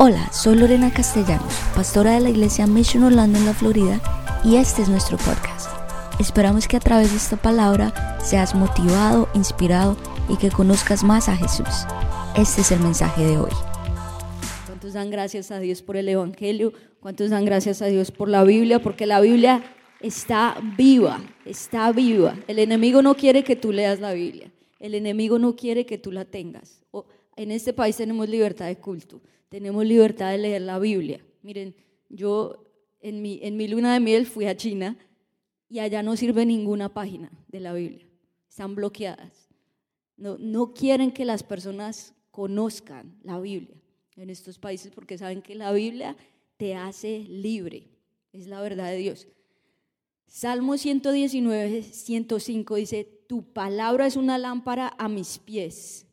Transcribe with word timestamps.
Hola, 0.00 0.30
soy 0.32 0.54
Lorena 0.54 0.92
Castellanos, 0.92 1.52
pastora 1.74 2.12
de 2.12 2.20
la 2.20 2.30
iglesia 2.30 2.68
Mission 2.68 3.02
Orlando 3.02 3.36
en 3.36 3.46
la 3.46 3.52
Florida, 3.52 4.00
y 4.44 4.54
este 4.54 4.82
es 4.82 4.88
nuestro 4.88 5.16
podcast. 5.16 5.68
Esperamos 6.20 6.68
que 6.68 6.76
a 6.76 6.80
través 6.80 7.10
de 7.10 7.16
esta 7.16 7.36
palabra 7.36 8.16
seas 8.20 8.54
motivado, 8.54 9.28
inspirado 9.34 9.96
y 10.28 10.36
que 10.36 10.52
conozcas 10.52 11.02
más 11.02 11.28
a 11.28 11.34
Jesús. 11.34 11.66
Este 12.36 12.60
es 12.60 12.70
el 12.70 12.78
mensaje 12.78 13.24
de 13.24 13.38
hoy. 13.38 13.50
¿Cuántos 14.66 14.92
dan 14.92 15.10
gracias 15.10 15.50
a 15.50 15.58
Dios 15.58 15.82
por 15.82 15.96
el 15.96 16.08
Evangelio? 16.08 16.72
¿Cuántos 17.00 17.30
dan 17.30 17.44
gracias 17.44 17.82
a 17.82 17.86
Dios 17.86 18.12
por 18.12 18.28
la 18.28 18.44
Biblia? 18.44 18.80
Porque 18.80 19.04
la 19.04 19.20
Biblia 19.20 19.64
está 19.98 20.58
viva, 20.76 21.20
está 21.44 21.90
viva. 21.90 22.36
El 22.46 22.60
enemigo 22.60 23.02
no 23.02 23.16
quiere 23.16 23.42
que 23.42 23.56
tú 23.56 23.72
leas 23.72 23.98
la 23.98 24.12
Biblia. 24.12 24.52
El 24.78 24.94
enemigo 24.94 25.40
no 25.40 25.56
quiere 25.56 25.86
que 25.86 25.98
tú 25.98 26.12
la 26.12 26.24
tengas. 26.24 26.84
En 27.34 27.50
este 27.50 27.72
país 27.72 27.96
tenemos 27.96 28.28
libertad 28.28 28.66
de 28.66 28.76
culto, 28.76 29.20
tenemos 29.48 29.84
libertad 29.84 30.30
de 30.30 30.38
leer 30.38 30.62
la 30.62 30.78
Biblia. 30.78 31.24
Miren, 31.42 31.74
yo 32.08 32.64
en 33.00 33.22
mi, 33.22 33.40
en 33.42 33.56
mi 33.56 33.68
luna 33.68 33.94
de 33.94 34.00
miel 34.00 34.26
fui 34.26 34.46
a 34.46 34.56
China 34.56 34.96
y 35.68 35.78
allá 35.78 36.02
no 36.02 36.16
sirve 36.16 36.46
ninguna 36.46 36.92
página 36.92 37.30
de 37.48 37.60
la 37.60 37.72
Biblia. 37.72 38.06
Están 38.48 38.74
bloqueadas. 38.74 39.48
No, 40.16 40.36
no 40.38 40.74
quieren 40.74 41.12
que 41.12 41.24
las 41.24 41.42
personas 41.42 42.14
conozcan 42.30 43.18
la 43.22 43.38
Biblia 43.38 43.76
en 44.16 44.30
estos 44.30 44.58
países 44.58 44.92
porque 44.92 45.18
saben 45.18 45.42
que 45.42 45.54
la 45.54 45.72
Biblia 45.72 46.16
te 46.56 46.74
hace 46.74 47.20
libre. 47.20 47.88
Es 48.32 48.46
la 48.46 48.60
verdad 48.60 48.90
de 48.90 48.96
Dios. 48.96 49.28
Salmo 50.26 50.76
119, 50.76 51.82
105 51.82 52.74
dice, 52.74 53.04
tu 53.28 53.42
palabra 53.52 54.06
es 54.06 54.16
una 54.16 54.36
lámpara 54.36 54.94
a 54.98 55.08
mis 55.08 55.38
pies, 55.38 56.06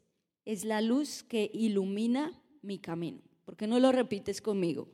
es 0.45 0.63
la 0.63 0.81
luz 0.81 1.23
que 1.23 1.51
ilumina 1.53 2.31
mi 2.65 2.79
camino. 2.79 3.19
¿Por 3.45 3.55
qué 3.55 3.67
no 3.67 3.79
lo 3.79 3.91
repites 3.91 4.41
conmigo? 4.41 4.87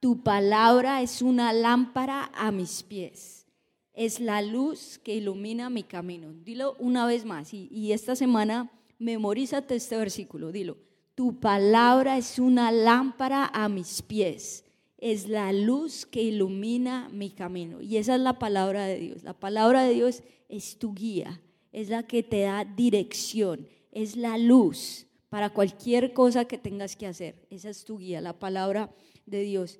Tu 0.00 0.22
palabra 0.22 1.02
es 1.02 1.22
una 1.22 1.52
lámpara 1.52 2.30
a 2.34 2.50
mis 2.50 2.82
pies, 2.82 3.46
es 3.92 4.20
la 4.20 4.42
luz 4.42 4.98
que 4.98 5.14
ilumina 5.14 5.70
mi 5.70 5.82
camino. 5.82 6.32
Dilo 6.32 6.76
una 6.78 7.06
vez 7.06 7.24
más 7.24 7.54
y, 7.54 7.92
esta 7.92 8.16
semana 8.16 8.70
memorízate 8.98 9.76
este 9.76 9.96
versículo, 9.96 10.52
dilo. 10.52 10.76
Tu 11.14 11.38
palabra 11.38 12.18
es 12.18 12.38
una 12.38 12.70
lámpara 12.72 13.50
a 13.52 13.68
mis 13.68 14.02
pies 14.02 14.66
es 14.98 15.28
la 15.28 15.52
luz 15.52 16.06
que 16.06 16.22
ilumina 16.22 17.08
mi 17.10 17.30
camino. 17.30 17.80
Y 17.80 17.96
esa 17.96 18.14
es 18.14 18.20
la 18.20 18.38
palabra 18.38 18.86
de 18.86 18.98
Dios. 18.98 19.22
La 19.22 19.34
palabra 19.34 19.82
de 19.84 19.94
Dios 19.94 20.22
es 20.48 20.78
tu 20.78 20.94
guía, 20.94 21.40
es 21.72 21.88
la 21.88 22.04
que 22.04 22.22
te 22.22 22.40
da 22.40 22.64
dirección, 22.64 23.68
es 23.92 24.16
la 24.16 24.38
luz 24.38 25.05
para 25.28 25.50
cualquier 25.50 26.12
cosa 26.12 26.44
que 26.44 26.58
tengas 26.58 26.96
que 26.96 27.06
hacer. 27.06 27.46
Esa 27.50 27.70
es 27.70 27.84
tu 27.84 27.98
guía, 27.98 28.20
la 28.20 28.38
palabra 28.38 28.90
de 29.26 29.42
Dios. 29.42 29.78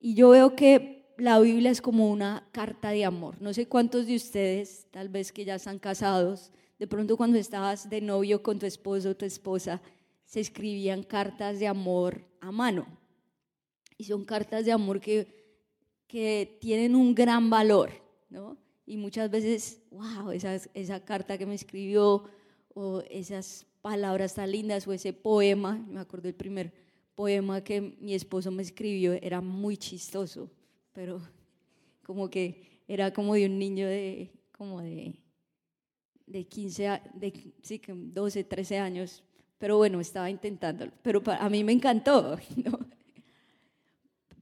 Y 0.00 0.14
yo 0.14 0.30
veo 0.30 0.54
que 0.54 1.12
la 1.18 1.40
Biblia 1.40 1.70
es 1.70 1.82
como 1.82 2.10
una 2.10 2.48
carta 2.52 2.90
de 2.90 3.04
amor. 3.04 3.40
No 3.40 3.52
sé 3.52 3.66
cuántos 3.66 4.06
de 4.06 4.16
ustedes, 4.16 4.86
tal 4.90 5.08
vez 5.08 5.32
que 5.32 5.44
ya 5.44 5.56
están 5.56 5.78
casados, 5.78 6.52
de 6.78 6.86
pronto 6.86 7.16
cuando 7.16 7.38
estabas 7.38 7.90
de 7.90 8.00
novio 8.00 8.42
con 8.42 8.58
tu 8.58 8.66
esposo 8.66 9.10
o 9.10 9.16
tu 9.16 9.24
esposa, 9.24 9.82
se 10.24 10.40
escribían 10.40 11.02
cartas 11.02 11.58
de 11.58 11.66
amor 11.66 12.24
a 12.40 12.52
mano 12.52 12.86
y 13.96 14.04
son 14.04 14.24
cartas 14.24 14.64
de 14.64 14.72
amor 14.72 15.00
que, 15.00 15.26
que 16.06 16.56
tienen 16.60 16.94
un 16.94 17.14
gran 17.14 17.50
valor, 17.50 17.90
¿no? 18.30 18.56
Y 18.86 18.96
muchas 18.96 19.28
veces, 19.28 19.82
wow, 19.90 20.30
esa, 20.30 20.54
esa 20.72 21.04
carta 21.04 21.36
que 21.36 21.44
me 21.44 21.54
escribió, 21.54 22.24
o 22.74 23.02
esas 23.10 23.66
palabras 23.82 24.34
tan 24.34 24.50
lindas, 24.50 24.86
o 24.86 24.92
ese 24.92 25.12
poema, 25.12 25.84
me 25.88 26.00
acuerdo 26.00 26.28
el 26.28 26.34
primer 26.34 26.72
poema 27.14 27.62
que 27.62 27.80
mi 27.80 28.14
esposo 28.14 28.50
me 28.50 28.62
escribió, 28.62 29.12
era 29.14 29.40
muy 29.40 29.76
chistoso, 29.76 30.50
pero 30.92 31.20
como 32.02 32.30
que 32.30 32.82
era 32.86 33.12
como 33.12 33.34
de 33.34 33.46
un 33.46 33.58
niño 33.58 33.86
de, 33.86 34.30
como 34.52 34.80
de, 34.80 35.14
de 36.26 36.46
15, 36.46 37.00
de, 37.14 37.52
sí, 37.62 37.80
12, 37.86 38.44
13 38.44 38.78
años, 38.78 39.22
pero 39.58 39.76
bueno, 39.76 40.00
estaba 40.00 40.30
intentándolo, 40.30 40.92
pero 41.02 41.22
a 41.26 41.48
mí 41.48 41.64
me 41.64 41.72
encantó, 41.72 42.38
¿no? 42.56 42.78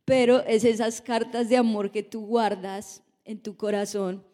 pero 0.06 0.40
es 0.44 0.64
esas 0.64 1.02
cartas 1.02 1.48
de 1.48 1.56
amor 1.56 1.90
que 1.90 2.02
tú 2.04 2.24
guardas 2.24 3.02
en 3.24 3.40
tu 3.40 3.56
corazón 3.56 4.24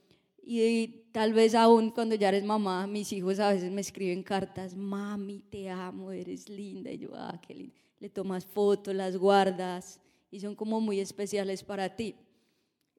y 0.44 1.01
tal 1.12 1.34
vez 1.34 1.54
aún 1.54 1.90
cuando 1.90 2.14
ya 2.14 2.28
eres 2.28 2.42
mamá, 2.42 2.86
mis 2.86 3.12
hijos 3.12 3.38
a 3.38 3.52
veces 3.52 3.70
me 3.70 3.82
escriben 3.82 4.22
cartas, 4.22 4.74
mami, 4.74 5.40
te 5.50 5.68
amo, 5.68 6.10
eres 6.10 6.48
linda, 6.48 6.90
y 6.90 6.98
yo, 6.98 7.10
ah, 7.14 7.40
qué 7.46 7.54
lindo. 7.54 7.76
Le 8.00 8.08
tomas 8.08 8.44
fotos, 8.44 8.94
las 8.94 9.16
guardas 9.16 10.00
y 10.30 10.40
son 10.40 10.56
como 10.56 10.80
muy 10.80 10.98
especiales 10.98 11.62
para 11.62 11.94
ti. 11.94 12.16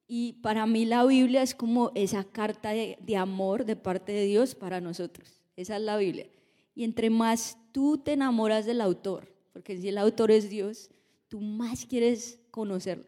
Y 0.08 0.34
para 0.34 0.66
mí 0.66 0.86
la 0.86 1.06
Biblia 1.06 1.42
es 1.42 1.56
como 1.56 1.92
esa 1.96 2.24
carta 2.24 2.70
de, 2.70 2.98
de 3.02 3.18
amor 3.18 3.66
de 3.66 3.76
parte 3.76 4.12
de 4.12 4.26
Dios 4.26 4.54
para 4.56 4.80
nosotros. 4.80 5.44
Esa 5.56 5.76
es 5.76 5.82
la 5.82 5.98
Biblia. 5.98 6.28
Y 6.76 6.84
entre 6.84 7.10
más 7.10 7.58
tú 7.72 7.98
te 7.98 8.14
enamoras 8.14 8.66
del 8.66 8.80
autor, 8.80 9.34
porque 9.52 9.78
si 9.78 9.90
el 9.90 9.98
autor 9.98 10.32
es 10.32 10.50
Dios, 10.50 10.90
tú 11.28 11.42
más 11.42 11.86
quieres 11.86 12.40
conocerlo, 12.52 13.06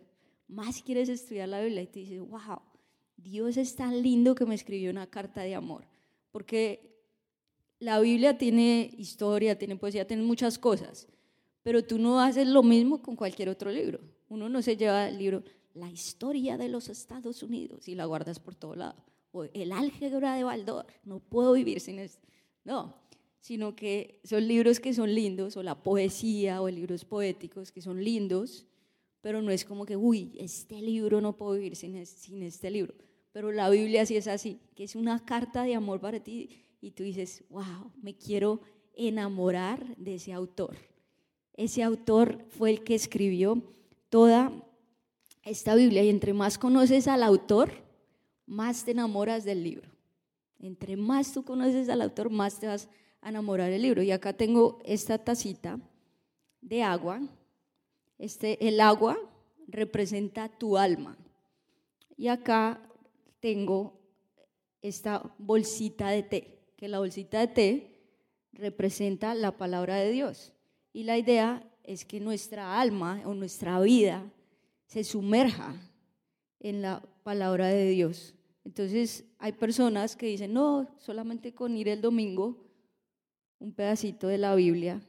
más 0.48 0.82
quieres 0.82 1.10
estudiar 1.10 1.50
la 1.50 1.62
Biblia 1.62 1.84
y 1.84 1.88
te 1.88 2.00
dices, 2.00 2.20
wow, 2.20 2.60
Dios 3.18 3.58
es 3.58 3.76
tan 3.76 4.02
lindo 4.02 4.36
que 4.36 4.46
me 4.46 4.56
escribió 4.56 4.92
una 4.92 5.08
carta 5.08 5.42
de 5.42 5.56
amor. 5.56 5.86
Porque 6.32 6.96
la 7.80 8.00
Biblia 8.00 8.38
tiene 8.38 8.92
historia, 8.98 9.58
tiene 9.58 9.76
poesía, 9.76 10.08
tiene 10.08 10.24
muchas 10.24 10.58
cosas, 10.58 11.08
pero 11.64 11.84
tú 11.84 11.98
no 11.98 12.20
haces 12.20 12.48
lo 12.48 12.64
mismo 12.64 13.02
con 13.02 13.16
cualquier 13.16 13.50
otro 13.50 13.72
libro. 13.72 14.00
Uno 14.30 14.50
no 14.50 14.62
se 14.62 14.78
lleva 14.78 15.08
el 15.08 15.18
libro, 15.18 15.44
la 15.74 15.90
historia 15.90 16.58
de 16.58 16.70
los 16.70 16.90
Estados 16.90 17.44
Unidos 17.44 17.88
y 17.88 17.96
la 17.96 18.06
guardas 18.06 18.40
por 18.40 18.56
todo 18.56 18.76
lado. 18.76 18.96
O 19.32 19.44
el 19.44 19.72
álgebra 19.72 20.36
de 20.36 20.44
Baldor, 20.44 20.86
no 21.04 21.20
puedo 21.20 21.54
vivir 21.54 21.80
sin 21.80 22.00
esto. 22.00 22.28
No, 22.64 22.96
sino 23.40 23.76
que 23.76 24.20
son 24.24 24.48
libros 24.48 24.80
que 24.80 24.94
son 24.94 25.14
lindos, 25.14 25.56
o 25.58 25.62
la 25.62 25.76
poesía, 25.84 26.62
o 26.62 26.70
libros 26.70 27.06
poéticos 27.06 27.72
que 27.72 27.82
son 27.82 28.04
lindos, 28.04 28.66
pero 29.26 29.42
no 29.42 29.50
es 29.50 29.66
como 29.66 29.88
que, 29.88 29.98
uy, 29.98 30.34
este 30.38 30.80
libro 30.80 31.20
no 31.20 31.36
puedo 31.36 31.54
vivir 31.54 31.76
sin, 31.76 32.06
sin 32.06 32.44
este 32.44 32.70
libro. 32.70 32.94
Pero 33.32 33.52
la 33.52 33.72
Biblia 33.72 34.06
sí 34.06 34.16
es 34.16 34.28
así, 34.28 34.60
que 34.76 34.84
es 34.84 34.96
una 34.96 35.26
carta 35.26 35.64
de 35.64 35.74
amor 35.74 36.00
para 36.00 36.20
ti 36.20 36.52
y 36.80 36.92
tú 36.92 37.02
dices, 37.02 37.44
wow, 37.50 37.92
me 38.04 38.16
quiero 38.16 38.62
enamorar 38.94 39.98
de 39.98 40.14
ese 40.14 40.32
autor. 40.32 40.78
Ese 41.56 41.82
autor 41.82 42.46
fue 42.50 42.70
el 42.70 42.84
que 42.84 42.94
escribió 42.94 43.64
toda 44.10 44.54
esta 45.42 45.74
Biblia 45.74 46.04
y 46.04 46.10
entre 46.10 46.36
más 46.36 46.60
conoces 46.60 47.08
al 47.08 47.24
autor, 47.24 47.72
más 48.46 48.86
te 48.86 48.92
enamoras 48.92 49.44
del 49.44 49.64
libro. 49.64 49.90
Entre 50.60 50.98
más 50.98 51.34
tú 51.34 51.44
conoces 51.44 51.90
al 51.90 52.04
autor, 52.04 52.30
más 52.30 52.60
te 52.60 52.68
vas 52.68 52.88
enamorar 53.24 53.72
el 53.72 53.82
libro. 53.82 54.04
Y 54.04 54.12
acá 54.12 54.34
tengo 54.34 54.78
esta 54.86 55.18
tacita 55.18 55.80
de 56.62 56.84
agua. 56.84 57.28
Este, 58.18 58.68
el 58.68 58.80
agua 58.80 59.18
representa 59.68 60.50
tu 60.50 60.78
alma. 60.78 61.18
Y 62.18 62.28
acá 62.28 62.82
tengo 63.40 64.00
esta 64.82 65.34
bolsita 65.38 66.10
de 66.10 66.24
té, 66.24 66.60
que 66.78 66.88
la 66.88 67.00
bolsita 67.00 67.40
de 67.40 67.48
té 67.48 67.96
representa 68.54 69.34
la 69.34 69.58
palabra 69.58 69.96
de 69.96 70.12
Dios. 70.12 70.54
Y 70.94 71.04
la 71.04 71.18
idea 71.18 71.70
es 71.84 72.06
que 72.06 72.20
nuestra 72.20 72.80
alma 72.80 73.22
o 73.26 73.34
nuestra 73.34 73.80
vida 73.80 74.32
se 74.86 75.04
sumerja 75.04 75.76
en 76.60 76.82
la 76.82 77.02
palabra 77.24 77.68
de 77.68 77.90
Dios. 77.90 78.34
Entonces 78.64 79.26
hay 79.40 79.52
personas 79.52 80.16
que 80.16 80.28
dicen, 80.28 80.54
no, 80.54 80.88
solamente 80.98 81.54
con 81.54 81.76
ir 81.76 81.90
el 81.90 82.02
domingo 82.02 82.66
un 83.60 83.74
pedacito 83.74 84.28
de 84.28 84.38
la 84.38 84.56
Biblia, 84.56 85.02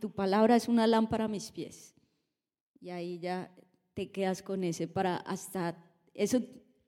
tu, 0.00 0.10
palabra 0.10 0.56
es 0.56 0.68
una 0.68 0.86
lámpara 0.86 1.24
a 1.24 1.28
mis 1.28 1.50
pies. 1.50 1.94
Y 2.80 2.90
ahí 2.90 3.18
ya 3.18 3.50
te 3.92 4.10
quedas 4.10 4.42
con 4.42 4.64
ese 4.64 4.88
para 4.88 5.16
hasta, 5.16 5.76
eso, 6.14 6.42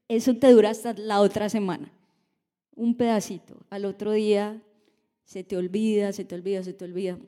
eso 0.09 0.35
te 0.37 0.51
dura 0.51 0.71
hasta 0.71 0.95
la 0.95 1.21
otra 1.21 1.49
semana. 1.49 1.93
Un 2.75 2.97
pedacito. 2.97 3.57
Al 3.71 3.85
otro 3.85 4.13
día 4.13 4.63
se 5.25 5.45
te 5.45 5.57
olvida, 5.57 6.13
se 6.13 6.25
te 6.25 6.35
olvida, 6.35 6.63
se 6.63 6.73
te 6.73 6.85
olvida. 6.85 7.19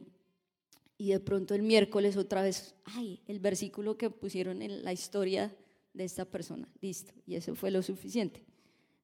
Y 0.97 1.11
de 1.11 1.20
pronto 1.20 1.55
el 1.55 1.62
miércoles 1.62 2.17
otra 2.17 2.43
vez, 2.43 2.75
ay, 2.85 3.20
el 3.26 3.38
versículo 3.38 3.97
que 3.97 4.11
pusieron 4.11 4.62
en 4.62 4.82
la 4.82 4.93
historia 4.93 5.55
de 5.93 6.05
esta 6.05 6.25
persona, 6.25 6.69
listo. 6.81 7.12
Y 7.26 7.37
eso 7.37 7.55
fue 7.55 7.70
lo 7.70 7.82
suficiente. 7.82 8.44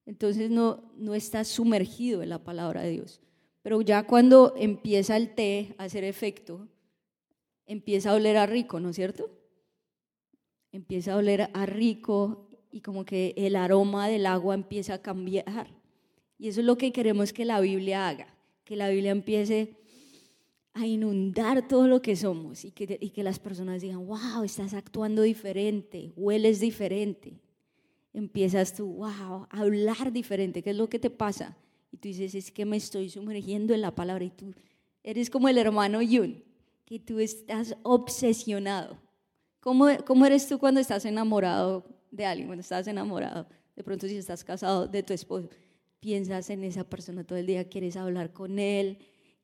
Entonces 0.05 0.49
no, 0.49 0.91
no 0.97 1.15
estás 1.15 1.47
sumergido 1.47 2.21
en 2.21 2.29
la 2.29 2.43
palabra 2.43 2.81
de 2.81 2.91
Dios. 2.91 3.21
Pero 3.65 3.81
ya 3.81 4.05
cuando 4.05 4.53
empieza 4.55 5.17
el 5.17 5.33
té 5.33 5.73
a 5.79 5.85
hacer 5.85 6.03
efecto, 6.03 6.67
empieza 7.65 8.11
a 8.11 8.13
oler 8.13 8.37
a 8.37 8.45
rico, 8.45 8.79
¿no 8.79 8.89
es 8.89 8.95
cierto? 8.95 9.31
Empieza 10.71 11.13
a 11.13 11.17
oler 11.17 11.49
a 11.51 11.65
rico 11.65 12.47
y 12.69 12.81
como 12.81 13.05
que 13.05 13.33
el 13.35 13.55
aroma 13.55 14.07
del 14.07 14.27
agua 14.27 14.53
empieza 14.53 14.93
a 14.93 15.01
cambiar. 15.01 15.73
Y 16.37 16.47
eso 16.49 16.59
es 16.59 16.65
lo 16.67 16.77
que 16.77 16.91
queremos 16.91 17.33
que 17.33 17.43
la 17.43 17.59
Biblia 17.59 18.07
haga, 18.07 18.37
que 18.65 18.75
la 18.75 18.89
Biblia 18.89 19.09
empiece 19.09 19.73
a 20.73 20.85
inundar 20.85 21.67
todo 21.67 21.87
lo 21.87 22.03
que 22.03 22.15
somos 22.15 22.65
y 22.65 22.71
que, 22.71 22.99
y 23.01 23.09
que 23.09 23.23
las 23.23 23.39
personas 23.39 23.81
digan, 23.81 24.05
wow, 24.05 24.43
estás 24.43 24.75
actuando 24.75 25.23
diferente, 25.23 26.13
hueles 26.15 26.59
diferente. 26.59 27.41
Empiezas 28.13 28.75
tú, 28.75 28.93
wow, 28.93 29.47
a 29.49 29.59
hablar 29.59 30.13
diferente, 30.13 30.61
¿qué 30.61 30.69
es 30.69 30.77
lo 30.77 30.87
que 30.87 30.99
te 30.99 31.09
pasa? 31.09 31.57
Y 31.95 31.97
tú 31.97 32.09
dices, 32.09 32.35
es 32.35 32.51
que 32.51 32.65
me 32.65 32.75
estoy 32.75 33.09
sumergiendo 33.09 33.73
en 33.73 33.79
la 33.79 33.95
palabra 33.95 34.25
y 34.25 34.29
tú 34.29 34.53
eres 35.01 35.29
como 35.29 35.47
el 35.47 35.57
hermano 35.57 36.01
Yun, 36.01 36.43
que 36.83 36.99
tú 36.99 37.19
estás 37.19 37.77
obsesionado. 37.83 38.97
¿Cómo, 39.61 39.87
¿Cómo 40.05 40.25
eres 40.25 40.45
tú 40.45 40.59
cuando 40.59 40.81
estás 40.81 41.05
enamorado 41.05 41.85
de 42.11 42.25
alguien, 42.25 42.49
cuando 42.49 42.63
estás 42.63 42.85
enamorado? 42.87 43.47
De 43.77 43.81
pronto 43.81 44.09
si 44.09 44.17
estás 44.17 44.43
casado 44.43 44.89
de 44.89 45.03
tu 45.03 45.13
esposo, 45.13 45.47
piensas 46.01 46.49
en 46.49 46.65
esa 46.65 46.83
persona 46.83 47.23
todo 47.23 47.39
el 47.39 47.45
día, 47.45 47.69
quieres 47.69 47.95
hablar 47.95 48.33
con 48.33 48.59
él, 48.59 48.97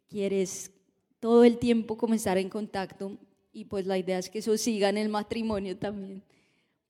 quieres 0.10 0.74
todo 1.22 1.46
el 1.46 1.58
tiempo 1.58 1.96
como 1.96 2.16
estar 2.16 2.38
en 2.38 2.50
contacto 2.50 3.18
y 3.54 3.64
pues 3.64 3.86
la 3.86 3.98
idea 3.98 4.20
es 4.20 4.30
que 4.30 4.40
eso 4.40 4.58
siga 4.58 4.90
en 4.90 4.98
el 4.98 5.08
matrimonio 5.08 5.78
también. 5.78 6.22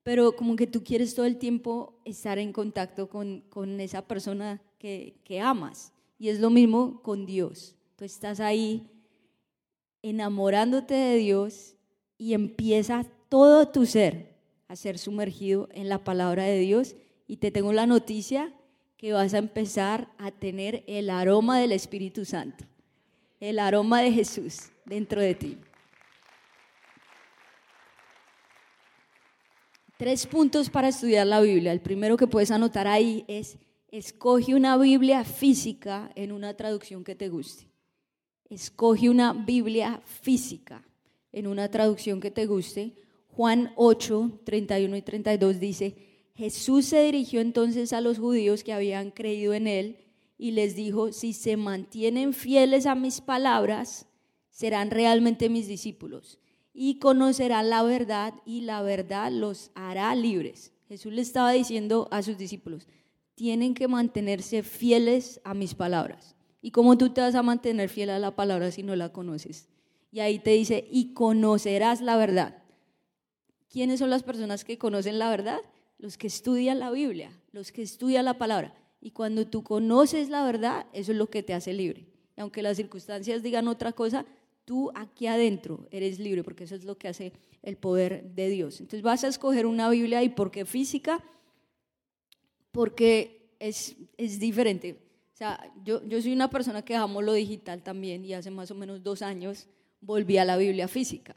Pero 0.04 0.36
como 0.36 0.56
que 0.56 0.68
tú 0.68 0.84
quieres 0.84 1.14
todo 1.14 1.26
el 1.26 1.38
tiempo 1.38 2.00
estar 2.06 2.40
en 2.40 2.54
contacto 2.54 3.08
con, 3.10 3.42
con 3.50 3.80
esa 3.80 4.08
persona 4.08 4.62
que, 4.80 5.16
que 5.24 5.40
amas. 5.40 5.94
Y 6.18 6.30
es 6.30 6.40
lo 6.40 6.50
mismo 6.50 7.02
con 7.04 7.26
Dios. 7.26 7.76
Tú 7.96 8.06
estás 8.06 8.40
ahí 8.40 8.90
enamorándote 10.02 10.94
de 10.94 11.18
Dios 11.18 11.76
y 12.18 12.34
empieza 12.34 13.06
todo 13.30 13.68
tu 13.68 13.86
ser 13.86 14.36
a 14.68 14.76
ser 14.76 14.98
sumergido 14.98 15.70
en 15.72 15.90
la 15.90 16.04
palabra 16.04 16.44
de 16.46 16.60
Dios. 16.60 16.96
Y 17.28 17.38
te 17.38 17.52
tengo 17.52 17.74
la 17.74 17.86
noticia 17.86 18.54
que 18.98 19.14
vas 19.14 19.34
a 19.34 19.40
empezar 19.40 20.12
a 20.18 20.32
tener 20.32 20.84
el 20.88 21.10
aroma 21.10 21.60
del 21.60 21.72
Espíritu 21.72 22.26
Santo 22.26 22.66
el 23.42 23.58
aroma 23.58 24.02
de 24.02 24.12
Jesús 24.12 24.70
dentro 24.86 25.20
de 25.20 25.36
ti. 25.36 25.58
Tres 30.02 30.26
puntos 30.26 30.72
para 30.72 30.88
estudiar 30.88 31.28
la 31.28 31.42
Biblia. 31.42 31.72
El 31.72 31.80
primero 31.80 32.18
que 32.18 32.26
puedes 32.26 32.50
anotar 32.50 32.88
ahí 32.88 33.24
es, 33.28 33.60
escoge 33.92 34.56
una 34.56 34.76
Biblia 34.76 35.24
física 35.24 36.12
en 36.16 36.32
una 36.32 36.58
traducción 36.58 37.04
que 37.04 37.14
te 37.14 37.30
guste. 37.30 37.68
Escoge 38.50 39.12
una 39.12 39.32
Biblia 39.32 40.02
física 40.04 40.84
en 41.32 41.46
una 41.46 41.70
traducción 41.70 42.20
que 42.20 42.32
te 42.32 42.48
guste. 42.48 42.96
Juan 43.28 43.74
8, 43.76 44.40
31 44.44 44.98
y 44.98 45.02
32 45.04 45.60
dice, 45.60 45.96
Jesús 46.34 46.86
se 46.86 47.04
dirigió 47.04 47.40
entonces 47.40 47.94
a 47.94 48.02
los 48.02 48.18
judíos 48.18 48.64
que 48.64 48.74
habían 48.74 49.12
creído 49.12 49.54
en 49.54 49.68
él 49.68 49.98
y 50.36 50.50
les 50.50 50.76
dijo, 50.76 51.12
si 51.12 51.34
se 51.34 51.58
mantienen 51.58 52.34
fieles 52.34 52.88
a 52.88 52.96
mis 52.96 53.22
palabras, 53.22 54.08
serán 54.50 54.90
realmente 54.90 55.48
mis 55.48 55.68
discípulos 55.68 56.41
y 56.74 57.00
conocerán 57.00 57.70
la 57.70 57.84
verdad 57.84 58.34
y 58.46 58.62
la 58.62 58.82
verdad 58.82 59.32
los 59.32 59.72
hará 59.76 60.14
libres. 60.16 60.72
Jesús 60.88 61.14
le 61.14 61.22
estaba 61.22 61.52
diciendo 61.52 62.08
a 62.12 62.22
sus 62.22 62.38
discípulos, 62.38 62.88
tienen 63.36 63.74
que 63.74 63.88
mantenerse 63.88 64.64
fieles 64.64 65.42
a 65.44 65.54
mis 65.54 65.74
palabras. 65.74 66.36
¿Y 66.62 66.72
cómo 66.72 66.98
tú 66.98 67.10
te 67.10 67.22
vas 67.22 67.36
a 67.36 67.44
mantener 67.44 67.90
fiel 67.90 68.12
a 68.12 68.20
la 68.20 68.36
palabra 68.36 68.72
si 68.72 68.84
no 68.84 68.96
la 68.96 69.12
conoces? 69.12 69.68
Y 70.12 70.20
ahí 70.20 70.40
te 70.40 70.52
dice, 70.52 70.88
y 70.92 71.14
conocerás 71.14 72.02
la 72.02 72.18
verdad. 72.18 72.62
¿Quiénes 73.70 74.00
son 74.00 74.10
las 74.10 74.24
personas 74.24 74.66
que 74.66 74.78
conocen 74.78 75.18
la 75.18 75.30
verdad? 75.30 75.60
Los 75.98 76.18
que 76.18 76.28
estudian 76.28 76.80
la 76.80 76.92
Biblia, 76.92 77.32
los 77.52 77.72
que 77.72 77.82
estudian 77.82 78.26
la 78.26 78.38
palabra. 78.38 78.76
Y 79.00 79.12
cuando 79.12 79.48
tú 79.48 79.64
conoces 79.64 80.30
la 80.30 80.44
verdad, 80.44 80.86
eso 80.94 81.12
es 81.14 81.18
lo 81.18 81.30
que 81.30 81.42
te 81.42 81.54
hace 81.54 81.74
libre. 81.74 82.08
Y 82.38 82.42
aunque 82.42 82.62
las 82.62 82.78
circunstancias 82.78 83.42
digan 83.42 83.68
otra 83.68 83.94
cosa, 83.94 84.26
tú 84.66 84.92
aquí 84.96 85.28
adentro 85.28 85.88
eres 85.92 86.20
libre, 86.20 86.44
porque 86.44 86.64
eso 86.64 86.76
es 86.76 86.84
lo 86.84 86.98
que 86.98 87.08
hace 87.08 87.34
el 87.62 87.78
poder 87.78 88.24
de 88.36 88.50
Dios. 88.50 88.80
Entonces 88.80 89.02
vas 89.02 89.24
a 89.24 89.28
escoger 89.28 89.66
una 89.66 89.90
Biblia 89.90 90.24
y 90.24 90.30
¿por 90.30 90.52
qué 90.52 90.66
física? 90.66 91.24
Porque 92.72 93.56
es, 93.60 93.96
es 94.18 94.40
diferente. 94.40 94.98
O 95.34 95.38
sea, 95.38 95.72
yo, 95.84 96.08
yo 96.08 96.22
soy 96.22 96.34
una 96.34 96.50
persona 96.50 96.84
que 96.84 96.96
amo 96.96 97.22
lo 97.22 97.34
digital 97.34 97.84
también 97.84 98.24
y 98.26 98.34
hace 98.34 98.52
más 98.52 98.72
o 98.72 98.76
menos 98.76 99.04
dos 99.04 99.22
años 99.22 99.68
volví 100.00 100.38
a 100.38 100.46
la 100.46 100.58
Biblia 100.58 100.88
física. 100.88 101.36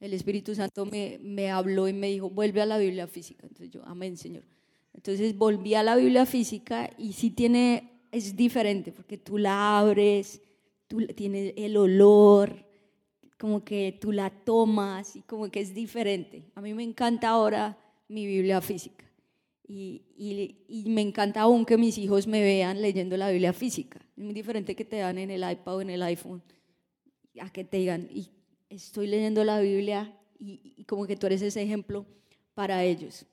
El 0.00 0.12
Espíritu 0.12 0.54
Santo 0.54 0.86
me, 0.86 1.18
me 1.22 1.50
habló 1.50 1.88
y 1.88 1.92
me 1.92 2.08
dijo, 2.08 2.30
vuelve 2.30 2.62
a 2.62 2.66
la 2.66 2.78
Biblia 2.78 3.06
física. 3.06 3.46
Entonces 3.46 3.70
yo, 3.70 3.84
amén, 3.84 4.16
Señor. 4.16 4.44
Entonces 4.94 5.36
volví 5.36 5.74
a 5.74 5.82
la 5.82 5.96
Biblia 5.96 6.26
física 6.26 6.90
y 6.98 7.12
sí 7.12 7.30
tiene, 7.30 8.00
es 8.10 8.36
diferente 8.36 8.92
porque 8.92 9.18
tú 9.18 9.38
la 9.38 9.78
abres, 9.78 10.40
tú 10.88 11.06
tienes 11.08 11.54
el 11.56 11.76
olor, 11.76 12.66
como 13.38 13.64
que 13.64 13.96
tú 14.00 14.10
la 14.10 14.30
tomas 14.30 15.14
y 15.14 15.22
como 15.22 15.48
que 15.50 15.60
es 15.60 15.74
diferente. 15.74 16.50
A 16.54 16.60
mí 16.60 16.74
me 16.74 16.82
encanta 16.82 17.28
ahora 17.28 17.78
mi 18.08 18.26
Biblia 18.26 18.60
física 18.60 19.04
y, 19.66 20.02
y, 20.66 20.84
me 20.88 21.02
encanta 21.02 21.42
aún 21.42 21.64
que 21.64 21.76
mis 21.76 21.98
hijos 21.98 22.26
me 22.26 22.40
vean 22.40 22.80
leyendo 22.80 23.16
la 23.16 23.30
Biblia 23.30 23.52
física. 23.52 24.00
Es 24.16 24.24
muy 24.24 24.34
diferente 24.34 24.74
que 24.74 24.84
te 24.84 24.96
dan 24.96 25.18
en 25.18 25.30
el 25.30 25.48
iPad 25.48 25.76
o 25.76 25.80
en 25.82 25.90
el 25.90 26.02
iPhone 26.02 26.42
a 27.40 27.50
que 27.50 27.62
te 27.62 27.76
digan, 27.76 28.08
y 28.10 28.30
estoy 28.68 29.06
leyendo 29.06 29.44
la 29.44 29.60
Biblia 29.60 30.18
y, 30.40 30.74
y 30.76 30.84
como 30.84 31.06
que 31.06 31.16
tú 31.16 31.26
eres 31.26 31.42
ese 31.42 31.62
ejemplo 31.62 32.04
para 32.54 32.82
ellos 32.82 33.26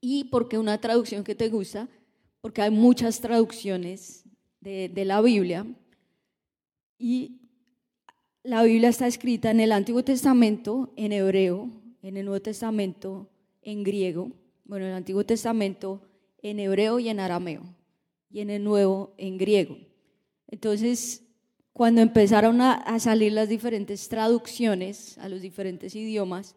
y 0.00 0.24
porque 0.24 0.58
una 0.58 0.80
traducción 0.80 1.24
que 1.24 1.34
te 1.34 1.48
gusta, 1.48 1.88
porque 2.40 2.62
hay 2.62 2.70
muchas 2.70 3.20
traducciones 3.20 4.24
de, 4.60 4.88
de 4.88 5.04
la 5.04 5.20
Biblia 5.20 5.66
y 6.98 7.40
la 8.42 8.62
Biblia 8.62 8.88
está 8.88 9.06
escrita 9.06 9.50
en 9.50 9.60
el 9.60 9.72
Antiguo 9.72 10.04
Testamento 10.04 10.92
en 10.96 11.12
hebreo, 11.12 11.68
en 12.02 12.16
el 12.16 12.24
Nuevo 12.26 12.40
Testamento 12.40 13.28
en 13.62 13.82
griego, 13.82 14.30
bueno, 14.64 14.84
en 14.84 14.92
el 14.92 14.96
Antiguo 14.96 15.24
Testamento 15.24 16.00
en 16.42 16.60
hebreo 16.60 17.00
y 17.00 17.08
en 17.08 17.18
arameo, 17.18 17.62
y 18.30 18.40
en 18.40 18.50
el 18.50 18.62
Nuevo 18.62 19.14
en 19.18 19.36
griego. 19.36 19.76
Entonces, 20.46 21.24
cuando 21.72 22.00
empezaron 22.00 22.60
a, 22.60 22.74
a, 22.74 23.00
salir 23.00 23.32
las 23.32 23.48
diferentes 23.48 24.08
traducciones 24.08 25.18
a 25.18 25.28
los 25.28 25.40
diferentes 25.42 25.96
idiomas, 25.96 26.54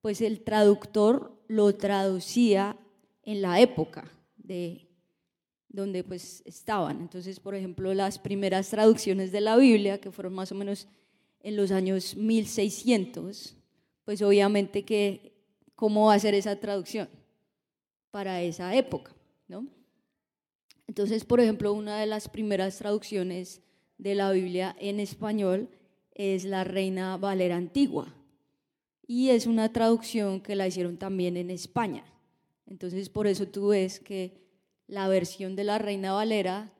pues 0.00 0.22
el 0.22 0.40
traductor 0.40 1.38
lo 1.48 1.74
traducía 1.74 2.76
en 3.22 3.42
la 3.42 3.60
época 3.60 4.10
de 4.38 4.85
donde 5.76 6.02
pues 6.02 6.42
estaban. 6.46 7.00
Entonces, 7.00 7.38
por 7.38 7.54
ejemplo, 7.54 7.94
las 7.94 8.18
primeras 8.18 8.70
traducciones 8.70 9.30
de 9.30 9.42
la 9.42 9.56
Biblia, 9.56 10.00
que 10.00 10.10
fueron 10.10 10.34
más 10.34 10.50
o 10.50 10.54
menos 10.54 10.88
en 11.40 11.54
los 11.54 11.70
años 11.70 12.16
1600, 12.16 13.54
pues 14.04 14.22
obviamente 14.22 14.84
que 14.84 15.32
cómo 15.76 16.06
va 16.06 16.14
a 16.14 16.18
ser 16.18 16.34
esa 16.34 16.56
traducción 16.56 17.08
para 18.10 18.42
esa 18.42 18.74
época, 18.74 19.14
¿no? 19.46 19.66
Entonces, 20.88 21.24
por 21.24 21.40
ejemplo, 21.40 21.72
una 21.72 22.00
de 22.00 22.06
las 22.06 22.28
primeras 22.28 22.78
traducciones 22.78 23.60
de 23.98 24.14
la 24.14 24.32
Biblia 24.32 24.74
en 24.80 24.98
español 24.98 25.68
es 26.14 26.44
la 26.44 26.64
Reina 26.64 27.18
Valera 27.18 27.56
Antigua 27.56 28.14
y 29.06 29.28
es 29.28 29.46
una 29.46 29.72
traducción 29.72 30.40
que 30.40 30.56
la 30.56 30.66
hicieron 30.66 30.96
también 30.96 31.36
en 31.36 31.50
España. 31.50 32.04
Entonces, 32.66 33.10
por 33.10 33.26
eso 33.26 33.46
tú 33.46 33.68
ves 33.68 34.00
que 34.00 34.45
la 34.86 35.08
versión 35.08 35.56
de 35.56 35.64
la 35.64 35.78
Reina 35.78 36.12
Valera 36.12 36.72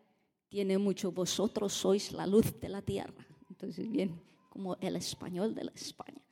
tiene 0.48 0.78
mucho, 0.78 1.12
vosotros 1.12 1.72
sois 1.72 2.12
la 2.12 2.26
luz 2.26 2.58
de 2.60 2.68
la 2.68 2.82
tierra. 2.82 3.26
Entonces, 3.50 3.90
bien, 3.90 4.20
como 4.48 4.76
el 4.80 4.96
español 4.96 5.54
de 5.54 5.64
la 5.64 5.72
España. 5.72 6.22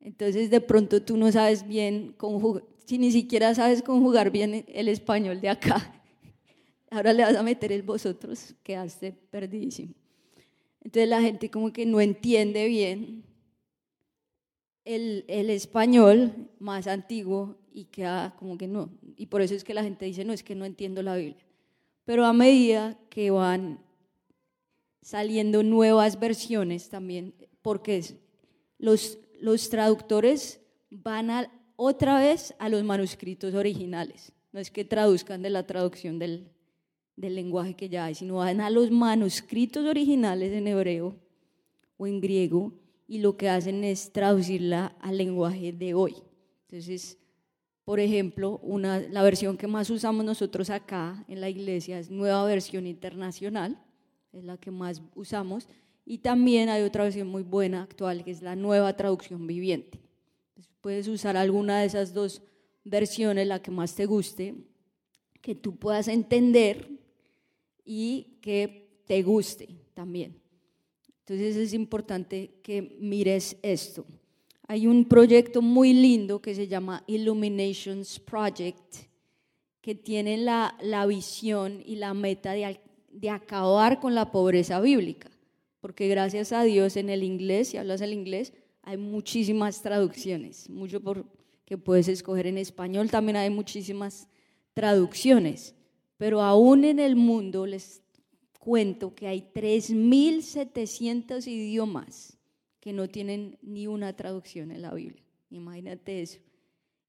Entonces, 0.00 0.50
de 0.50 0.60
pronto 0.60 1.02
tú 1.02 1.16
no 1.16 1.32
sabes 1.32 1.66
bien 1.66 2.14
conjugar, 2.16 2.62
si 2.84 2.98
ni 2.98 3.10
siquiera 3.10 3.54
sabes 3.54 3.82
conjugar 3.82 4.30
bien 4.30 4.64
el 4.68 4.88
español 4.88 5.40
de 5.40 5.48
acá, 5.48 6.00
ahora 6.90 7.12
le 7.12 7.24
vas 7.24 7.34
a 7.34 7.42
meter 7.42 7.72
el 7.72 7.82
vosotros, 7.82 8.54
quedaste 8.62 9.12
perdidísimo. 9.30 9.94
Entonces 10.80 11.08
la 11.08 11.20
gente 11.20 11.50
como 11.50 11.72
que 11.72 11.84
no 11.84 12.00
entiende 12.00 12.68
bien 12.68 13.24
el, 14.84 15.24
el, 15.26 15.50
español 15.50 16.48
más 16.60 16.86
antiguo 16.86 17.56
y 17.76 17.84
queda 17.84 18.34
como 18.38 18.56
que 18.56 18.66
no. 18.66 18.88
Y 19.18 19.26
por 19.26 19.42
eso 19.42 19.54
es 19.54 19.62
que 19.62 19.74
la 19.74 19.82
gente 19.82 20.06
dice, 20.06 20.24
no, 20.24 20.32
es 20.32 20.42
que 20.42 20.54
no 20.54 20.64
entiendo 20.64 21.02
la 21.02 21.16
Biblia. 21.16 21.44
Pero 22.06 22.24
a 22.24 22.32
medida 22.32 22.98
que 23.10 23.30
van 23.30 23.80
saliendo 25.02 25.62
nuevas 25.62 26.18
versiones 26.18 26.88
también, 26.88 27.34
porque 27.60 28.02
los, 28.78 29.18
los 29.38 29.68
traductores 29.68 30.58
van 30.88 31.28
a, 31.30 31.52
otra 31.76 32.18
vez 32.18 32.54
a 32.58 32.70
los 32.70 32.82
manuscritos 32.82 33.52
originales. 33.52 34.32
No 34.52 34.60
es 34.60 34.70
que 34.70 34.86
traduzcan 34.86 35.42
de 35.42 35.50
la 35.50 35.66
traducción 35.66 36.18
del, 36.18 36.48
del 37.14 37.34
lenguaje 37.34 37.74
que 37.74 37.90
ya 37.90 38.06
hay, 38.06 38.14
sino 38.14 38.36
van 38.36 38.62
a 38.62 38.70
los 38.70 38.90
manuscritos 38.90 39.84
originales 39.84 40.50
en 40.50 40.66
hebreo 40.66 41.14
o 41.98 42.06
en 42.06 42.22
griego 42.22 42.72
y 43.06 43.18
lo 43.18 43.36
que 43.36 43.50
hacen 43.50 43.84
es 43.84 44.12
traducirla 44.12 44.96
al 44.98 45.18
lenguaje 45.18 45.74
de 45.74 45.92
hoy. 45.92 46.14
Entonces, 46.62 47.18
por 47.86 48.00
ejemplo, 48.00 48.58
una, 48.64 48.98
la 48.98 49.22
versión 49.22 49.56
que 49.56 49.68
más 49.68 49.90
usamos 49.90 50.24
nosotros 50.24 50.70
acá 50.70 51.24
en 51.28 51.40
la 51.40 51.48
iglesia 51.48 52.00
es 52.00 52.10
Nueva 52.10 52.44
Versión 52.44 52.84
Internacional, 52.84 53.80
es 54.32 54.42
la 54.42 54.56
que 54.56 54.72
más 54.72 55.00
usamos, 55.14 55.68
y 56.04 56.18
también 56.18 56.68
hay 56.68 56.82
otra 56.82 57.04
versión 57.04 57.28
muy 57.28 57.44
buena 57.44 57.84
actual 57.84 58.24
que 58.24 58.32
es 58.32 58.42
la 58.42 58.56
nueva 58.56 58.96
traducción 58.96 59.46
viviente. 59.46 60.00
puedes 60.80 61.06
usar 61.06 61.36
alguna 61.36 61.78
de 61.78 61.86
esas 61.86 62.12
dos 62.12 62.42
versiones, 62.82 63.46
la 63.46 63.62
que 63.62 63.70
más 63.70 63.94
te 63.94 64.04
guste, 64.04 64.56
que 65.40 65.54
tú 65.54 65.76
puedas 65.76 66.08
entender 66.08 66.90
y 67.84 68.40
que 68.42 69.00
te 69.06 69.22
guste 69.22 69.68
también. 69.94 70.40
Entonces 71.20 71.54
es 71.54 71.72
importante 71.72 72.58
que 72.64 72.96
mires 72.98 73.56
esto. 73.62 74.04
Hay 74.68 74.86
un 74.88 75.04
proyecto 75.04 75.62
muy 75.62 75.92
lindo 75.92 76.42
que 76.42 76.54
se 76.54 76.66
llama 76.66 77.04
Illuminations 77.06 78.18
Project, 78.18 78.96
que 79.80 79.94
tiene 79.94 80.36
la, 80.38 80.76
la 80.80 81.06
visión 81.06 81.80
y 81.86 81.96
la 81.96 82.14
meta 82.14 82.52
de, 82.52 82.80
de 83.10 83.30
acabar 83.30 84.00
con 84.00 84.16
la 84.16 84.32
pobreza 84.32 84.80
bíblica, 84.80 85.30
porque 85.80 86.08
gracias 86.08 86.52
a 86.52 86.64
Dios 86.64 86.96
en 86.96 87.10
el 87.10 87.22
inglés, 87.22 87.68
si 87.68 87.76
hablas 87.76 88.00
el 88.00 88.12
inglés, 88.12 88.52
hay 88.82 88.96
muchísimas 88.96 89.82
traducciones, 89.82 90.68
mucho 90.68 91.00
por 91.00 91.24
que 91.64 91.76
puedes 91.76 92.08
escoger 92.08 92.46
en 92.46 92.58
español, 92.58 93.10
también 93.10 93.36
hay 93.36 93.50
muchísimas 93.50 94.28
traducciones, 94.72 95.74
pero 96.16 96.40
aún 96.40 96.84
en 96.84 97.00
el 97.00 97.16
mundo 97.16 97.66
les 97.66 98.02
cuento 98.60 99.14
que 99.14 99.26
hay 99.26 99.42
3.700 99.52 101.46
idiomas 101.46 102.35
que 102.86 102.92
no 102.92 103.08
tienen 103.08 103.58
ni 103.62 103.88
una 103.88 104.12
traducción 104.12 104.70
en 104.70 104.80
la 104.80 104.94
Biblia. 104.94 105.24
Imagínate 105.50 106.22
eso. 106.22 106.38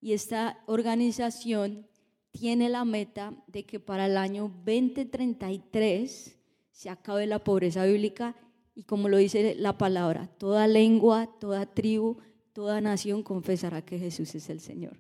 Y 0.02 0.14
esta 0.14 0.58
organización 0.66 1.86
tiene 2.32 2.68
la 2.68 2.84
meta 2.84 3.36
de 3.46 3.64
que 3.64 3.80
para 3.80 4.08
el 4.08 4.18
año 4.18 4.52
2033 4.66 6.36
se 6.72 6.90
acabe 6.90 7.28
la 7.28 7.44
pobreza 7.44 7.86
bíblica 7.86 8.36
y 8.74 8.86
como 8.86 9.08
lo 9.08 9.18
dice 9.18 9.54
la 9.54 9.78
palabra, 9.78 10.26
toda 10.40 10.66
lengua, 10.66 11.30
toda 11.40 11.68
tribu, 11.68 12.18
toda 12.54 12.82
nación 12.82 13.22
confesará 13.22 13.84
que 13.84 14.00
Jesús 14.00 14.34
es 14.34 14.50
el 14.50 14.62
Señor. 14.62 14.98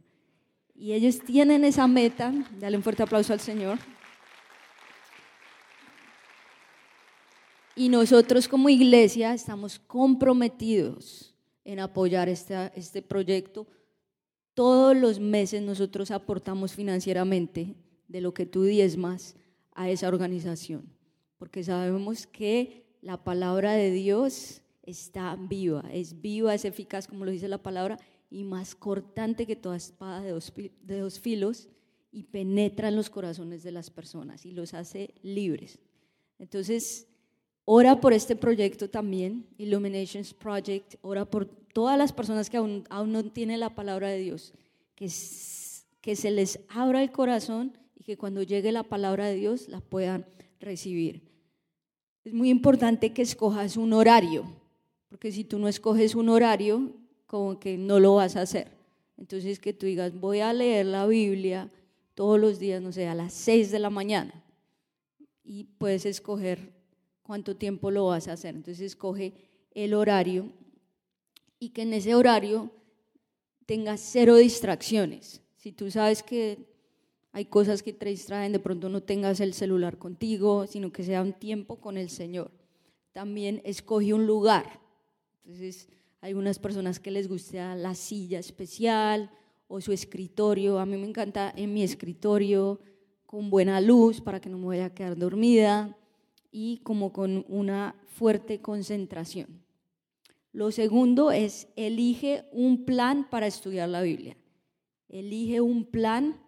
Y 0.75 0.93
ellos 0.93 1.22
tienen 1.22 1.63
esa 1.63 1.88
meta, 1.88 2.31
dale 2.60 2.77
un 2.77 2.84
fuerte 2.84 3.01
aplauso 3.01 3.34
al 3.34 3.39
Señor. 3.39 3.79
Y 7.77 7.89
nosotros 7.89 8.48
como 8.48 8.69
iglesia 8.69 9.36
estamos 9.36 9.77
comprometidos 9.77 11.36
en 11.63 11.79
apoyar 11.79 12.27
este, 12.27 12.72
este 12.75 13.03
proyecto. 13.03 13.67
Todos 14.55 14.98
los 14.98 15.19
meses 15.19 15.62
nosotros 15.62 16.10
aportamos 16.10 16.74
financieramente 16.74 17.75
de 18.07 18.22
lo 18.22 18.34
que 18.34 18.48
tú 18.48 18.63
diezmas 18.63 19.36
a 19.74 19.91
esa 19.91 20.07
organización, 20.07 20.91
porque 21.38 21.63
sabemos 21.63 22.25
que 22.25 22.84
la 23.01 23.24
palabra 23.24 23.74
de 23.74 23.91
Dios 23.91 24.63
está 24.81 25.36
viva, 25.36 25.84
es 25.93 26.19
viva, 26.19 26.55
es 26.55 26.65
eficaz, 26.65 27.07
como 27.07 27.25
lo 27.25 27.31
dice 27.31 27.48
la 27.48 27.62
palabra, 27.62 28.00
y 28.31 28.43
más 28.43 28.74
cortante 28.74 29.46
que 29.46 29.55
toda 29.55 29.77
espada 29.77 30.22
de 30.22 30.31
dos, 30.31 30.51
de 30.55 31.00
dos 31.00 31.19
filos, 31.19 31.69
y 32.12 32.24
penetra 32.24 32.88
en 32.88 32.96
los 32.96 33.12
corazones 33.12 33.62
de 33.62 33.72
las 33.72 33.91
personas 33.91 34.48
y 34.48 34.51
los 34.51 34.74
hace 34.74 35.13
libres. 35.22 35.77
Entonces, 36.39 37.07
Ora 37.69 38.00
por 38.00 38.13
este 38.13 38.38
proyecto 38.38 38.89
también, 38.89 39.45
Illuminations 39.57 40.33
Project. 40.33 40.95
Ora 41.01 41.25
por 41.25 41.45
todas 41.45 41.97
las 41.97 42.13
personas 42.13 42.50
que 42.50 42.55
aún, 42.55 42.86
aún 42.89 43.12
no 43.12 43.25
tienen 43.25 43.59
la 43.59 43.75
palabra 43.75 44.07
de 44.07 44.19
Dios, 44.19 44.53
que, 44.95 45.12
que 46.00 46.15
se 46.15 46.31
les 46.31 46.62
abra 46.69 47.03
el 47.03 47.12
corazón 47.12 47.77
y 47.93 48.05
que 48.05 48.15
cuando 48.15 48.41
llegue 48.41 48.71
la 48.71 48.83
palabra 48.83 49.25
de 49.25 49.36
Dios 49.36 49.67
la 49.67 49.81
puedan 49.81 50.25
recibir. 50.62 51.24
Es 52.24 52.33
muy 52.33 52.50
importante 52.50 53.12
que 53.12 53.21
escojas 53.21 53.75
un 53.75 53.91
horario, 53.91 54.45
porque 55.09 55.33
si 55.33 55.43
tú 55.43 55.59
no 55.59 55.67
escoges 55.67 56.15
un 56.15 56.29
horario, 56.29 56.93
como 57.25 57.59
que 57.59 57.77
no 57.77 58.00
lo 58.00 58.15
vas 58.15 58.38
a 58.38 58.43
hacer. 58.43 58.71
Entonces 59.17 59.59
que 59.59 59.74
tú 59.74 59.88
digas, 59.88 60.17
voy 60.17 60.39
a 60.39 60.53
leer 60.53 60.86
la 60.86 61.05
Biblia 61.05 61.69
todos 62.13 62.39
los 62.39 62.59
días, 62.59 62.81
no 62.81 62.93
sé, 62.93 63.09
a 63.09 63.13
las 63.13 63.33
6 63.33 63.71
de 63.71 63.79
la 63.79 63.89
mañana. 63.89 64.41
Y 65.43 65.65
puedes 65.65 66.05
escoger 66.05 66.76
cuánto 67.27 67.57
tiempo 67.57 67.91
lo 67.91 68.07
vas 68.07 68.29
a 68.29 68.34
hacer. 68.34 68.55
Entonces 68.55 68.79
escoge 68.81 69.34
el 69.75 69.93
horario 69.93 70.50
y 71.60 71.69
que 71.69 71.81
en 71.84 71.93
ese 71.93 72.15
horario 72.15 72.72
tengas 73.65 74.00
cero 74.00 74.38
distracciones. 74.38 75.41
Si 75.57 75.74
tú 75.74 75.91
sabes 75.91 76.24
que 76.24 76.57
hay 77.34 77.46
cosas 77.46 77.84
que 77.84 77.93
te 77.93 78.07
distraen, 78.07 78.53
de 78.53 78.60
pronto 78.60 78.88
no 78.89 79.03
tengas 79.03 79.41
el 79.41 79.53
celular 79.53 79.98
contigo, 79.98 80.65
sino 80.65 80.91
que 80.91 81.03
sea 81.03 81.22
un 81.22 81.34
tiempo 81.34 81.75
con 81.75 81.98
el 81.98 82.10
Señor. 82.10 82.50
También 83.12 83.62
escoge 83.65 84.13
un 84.13 84.25
lugar. 84.25 84.79
Entonces, 85.43 85.89
hay 86.22 86.29
algunas 86.29 86.57
personas 86.57 87.00
que 87.00 87.12
les 87.12 87.27
gusta 87.27 87.75
la 87.75 87.93
silla 87.93 88.39
especial 88.39 89.29
o 89.67 89.81
su 89.81 89.91
escritorio. 89.91 90.79
A 90.79 90.86
mí 90.86 90.96
me 90.98 91.07
encanta 91.07 91.53
en 91.55 91.74
mi 91.74 91.84
escritorio 91.84 92.79
con 93.25 93.50
buena 93.50 93.81
luz 93.81 94.22
para 94.22 94.39
que 94.39 94.50
no 94.50 94.57
me 94.57 94.67
vaya 94.67 94.86
a 94.86 94.93
quedar 94.93 95.17
dormida 95.17 95.96
y 96.51 96.77
como 96.80 97.13
con 97.13 97.46
una 97.48 97.96
fuerte 98.08 98.62
concentración. 98.62 99.63
Lo 100.54 100.72
segundo 100.72 101.32
es, 101.32 101.68
elige 101.75 102.46
un 102.51 102.86
plan 102.86 103.30
para 103.30 103.48
estudiar 103.48 103.89
la 103.89 104.01
Biblia. 104.01 104.36
Elige 105.10 105.62
un 105.62 105.86
plan 105.86 106.39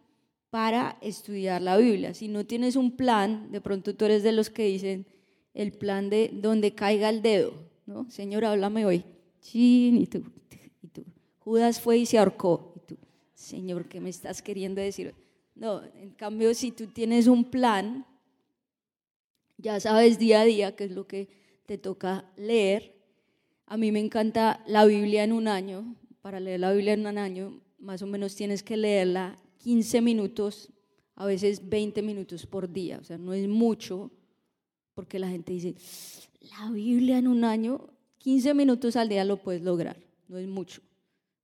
para 0.49 0.97
estudiar 1.01 1.61
la 1.61 1.77
Biblia. 1.77 2.13
Si 2.13 2.27
no 2.27 2.45
tienes 2.45 2.75
un 2.75 2.95
plan, 2.97 3.51
de 3.51 3.61
pronto 3.61 3.95
tú 3.95 4.05
eres 4.05 4.23
de 4.23 4.31
los 4.31 4.49
que 4.49 4.65
dicen 4.65 5.05
el 5.53 5.71
plan 5.71 6.09
de 6.09 6.31
donde 6.33 6.73
caiga 6.73 7.09
el 7.09 7.21
dedo, 7.21 7.53
¿no? 7.85 8.09
Señor, 8.09 8.45
háblame 8.45 8.85
hoy. 8.85 9.03
Chin, 9.41 9.97
y 9.97 10.07
tú, 10.07 10.23
y 10.81 10.87
tú. 10.87 11.03
Judas 11.39 11.79
fue 11.79 11.99
y 11.99 12.05
se 12.05 12.17
ahorcó. 12.17 12.73
Y 12.75 12.79
tú, 12.79 12.97
Señor, 13.33 13.87
¿qué 13.87 13.99
me 13.99 14.09
estás 14.09 14.41
queriendo 14.41 14.81
decir? 14.81 15.13
No, 15.55 15.83
en 15.83 16.11
cambio, 16.11 16.53
si 16.53 16.71
tú 16.71 16.87
tienes 16.87 17.27
un 17.27 17.43
plan, 17.43 18.05
ya 19.59 19.79
sabes 19.79 20.17
día 20.17 20.41
a 20.41 20.45
día 20.45 20.75
qué 20.75 20.85
es 20.85 20.91
lo 20.91 21.05
que 21.05 21.27
te 21.65 21.77
toca 21.77 22.25
leer. 22.37 22.95
A 23.65 23.77
mí 23.77 23.91
me 23.91 23.99
encanta 23.99 24.63
la 24.65 24.85
Biblia 24.85 25.23
en 25.23 25.33
un 25.33 25.47
año. 25.47 25.95
Para 26.21 26.39
leer 26.39 26.61
la 26.61 26.71
Biblia 26.71 26.93
en 26.93 27.05
un 27.05 27.17
año, 27.17 27.61
más 27.77 28.01
o 28.01 28.07
menos 28.07 28.35
tienes 28.35 28.63
que 28.63 28.77
leerla 28.77 29.37
15 29.59 30.01
minutos, 30.01 30.69
a 31.15 31.25
veces 31.25 31.67
20 31.67 32.01
minutos 32.01 32.45
por 32.45 32.71
día. 32.71 32.99
O 32.99 33.03
sea, 33.03 33.17
no 33.17 33.33
es 33.33 33.47
mucho, 33.47 34.11
porque 34.93 35.19
la 35.19 35.29
gente 35.29 35.53
dice, 35.53 35.75
la 36.41 36.71
Biblia 36.71 37.17
en 37.17 37.27
un 37.27 37.43
año, 37.43 37.89
15 38.17 38.53
minutos 38.53 38.95
al 38.95 39.09
día 39.09 39.23
lo 39.23 39.37
puedes 39.37 39.61
lograr, 39.61 39.97
no 40.27 40.37
es 40.37 40.47
mucho. 40.47 40.81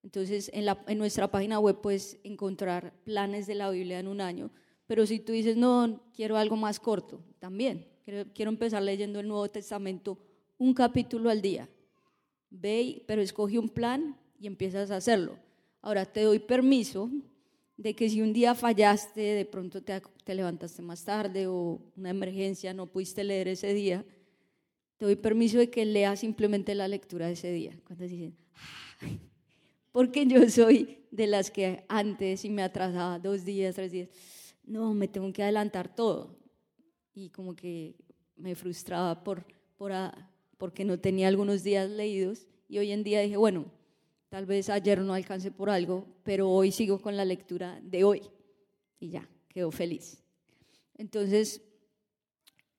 Entonces, 0.04 0.52
en, 0.54 0.98
nuestra 0.98 1.32
página 1.32 1.60
web 1.60 1.82
puedes 1.82 2.20
encontrar 2.24 2.94
planes 3.04 3.48
de 3.48 3.56
la 3.56 3.70
Biblia 3.70 4.00
en 4.00 4.08
un 4.08 4.22
año, 4.22 4.52
pero 4.88 5.06
si 5.06 5.20
tú 5.20 5.32
dices, 5.32 5.58
no, 5.58 6.02
quiero 6.14 6.38
algo 6.38 6.56
más 6.56 6.80
corto, 6.80 7.22
también 7.40 7.95
quiero 8.34 8.52
empezar 8.52 8.84
leyendo 8.84 9.20
el 9.20 9.28
Nuevo 9.28 9.50
Testamento 9.50 10.18
un 10.58 10.74
capítulo 10.74 11.30
al 11.30 11.42
día. 11.42 11.68
Ve, 12.50 13.04
pero 13.08 13.22
escoge 13.22 13.60
un 13.60 13.70
plan 13.70 14.16
y 14.40 14.48
empiezas 14.48 14.92
a 14.92 14.98
hacerlo. 14.98 15.38
Ahora 15.82 16.06
te 16.06 16.22
doy 16.22 16.40
permiso 16.40 17.10
de 17.78 17.96
que 17.96 18.10
si 18.10 18.22
un 18.22 18.32
día 18.32 18.56
fallaste, 18.56 19.22
de 19.22 19.46
pronto 19.46 19.82
te, 19.82 20.02
te, 20.24 20.36
levantaste 20.36 20.82
más 20.82 21.04
tarde 21.04 21.48
o 21.48 21.82
una 21.98 22.12
emergencia, 22.12 22.74
no 22.74 22.86
pudiste 22.88 23.24
leer 23.24 23.50
ese 23.50 23.74
día, 23.74 24.06
te 24.98 25.06
doy 25.06 25.16
permiso 25.16 25.58
de 25.58 25.70
que 25.70 25.84
leas 25.84 26.20
simplemente 26.20 26.74
la 26.74 26.88
lectura 26.88 27.28
de 27.28 27.34
ese 27.34 27.52
día. 27.52 27.78
Cuando 27.86 28.06
dicen, 28.06 28.38
porque 29.92 30.26
yo 30.26 30.48
soy 30.50 31.00
de 31.12 31.28
las 31.28 31.52
que 31.52 31.84
antes 31.90 32.46
y 32.46 32.50
me 32.50 32.62
atrasaba 32.62 33.20
dos 33.20 33.44
días, 33.44 33.76
tres 33.76 33.92
días, 33.92 34.10
no, 34.64 34.94
me 34.94 35.08
tengo 35.08 35.32
que 35.34 35.44
adelantar 35.44 35.94
todo 35.94 36.45
y 37.16 37.30
como 37.30 37.56
que 37.56 37.96
me 38.36 38.54
frustraba 38.54 39.24
por, 39.24 39.46
por 39.78 39.94
porque 40.58 40.84
no 40.84 41.00
tenía 41.00 41.30
algunos 41.30 41.64
días 41.64 41.90
leídos 41.90 42.48
y 42.68 42.78
hoy 42.78 42.92
en 42.92 43.04
día 43.04 43.22
dije, 43.22 43.38
bueno, 43.38 43.66
tal 44.30 44.46
vez 44.46 44.70
ayer 44.70 45.00
no 45.02 45.14
alcancé 45.14 45.50
por 45.50 45.70
algo, 45.70 46.06
pero 46.24 46.50
hoy 46.50 46.72
sigo 46.72 47.00
con 47.00 47.16
la 47.16 47.26
lectura 47.26 47.80
de 47.82 48.04
hoy 48.04 48.22
y 49.00 49.10
ya, 49.10 49.28
quedo 49.48 49.72
feliz. 49.72 50.22
Entonces, 50.98 51.62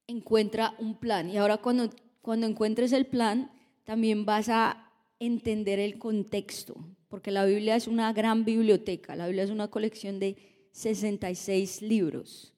encuentra 0.06 0.74
un 0.78 0.98
plan 0.98 1.30
y 1.30 1.38
ahora 1.38 1.58
cuando, 1.58 1.90
cuando 2.20 2.46
encuentres 2.46 2.92
el 2.92 3.06
plan, 3.06 3.50
también 3.84 4.26
vas 4.26 4.48
a 4.48 4.90
entender 5.18 5.78
el 5.78 5.98
contexto, 5.98 6.76
porque 7.08 7.30
la 7.30 7.46
Biblia 7.46 7.76
es 7.76 7.86
una 7.86 8.12
gran 8.12 8.44
biblioteca, 8.44 9.16
la 9.16 9.26
Biblia 9.26 9.44
es 9.44 9.50
una 9.50 9.68
colección 9.68 10.18
de 10.18 10.36
66 10.72 11.80
libros. 11.80 12.55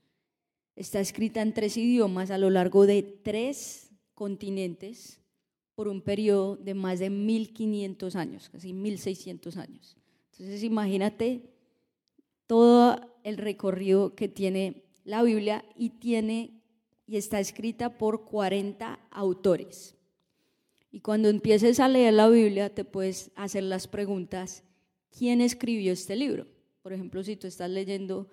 Está 0.78 1.00
escrita 1.00 1.42
en 1.42 1.52
tres 1.52 1.76
idiomas 1.76 2.30
a 2.30 2.38
lo 2.38 2.50
largo 2.50 2.86
de 2.86 3.02
tres 3.02 3.90
continentes 4.14 5.18
por 5.74 5.88
un 5.88 6.00
periodo 6.00 6.54
de 6.54 6.74
más 6.74 7.00
de 7.00 7.10
1500 7.10 8.14
años, 8.14 8.48
casi 8.48 8.72
1600 8.72 9.56
años. 9.56 9.96
Entonces 10.30 10.62
imagínate 10.62 11.50
todo 12.46 13.00
el 13.24 13.38
recorrido 13.38 14.14
que 14.14 14.28
tiene 14.28 14.84
la 15.02 15.24
Biblia 15.24 15.64
y 15.74 15.90
tiene 15.90 16.62
y 17.08 17.16
está 17.16 17.40
escrita 17.40 17.98
por 17.98 18.24
40 18.24 19.00
autores. 19.10 19.96
Y 20.92 21.00
cuando 21.00 21.28
empieces 21.28 21.80
a 21.80 21.88
leer 21.88 22.14
la 22.14 22.28
Biblia, 22.28 22.72
te 22.72 22.84
puedes 22.84 23.32
hacer 23.34 23.64
las 23.64 23.88
preguntas, 23.88 24.62
¿quién 25.10 25.40
escribió 25.40 25.92
este 25.92 26.14
libro? 26.14 26.46
Por 26.82 26.92
ejemplo, 26.92 27.24
si 27.24 27.34
tú 27.34 27.48
estás 27.48 27.68
leyendo 27.68 28.28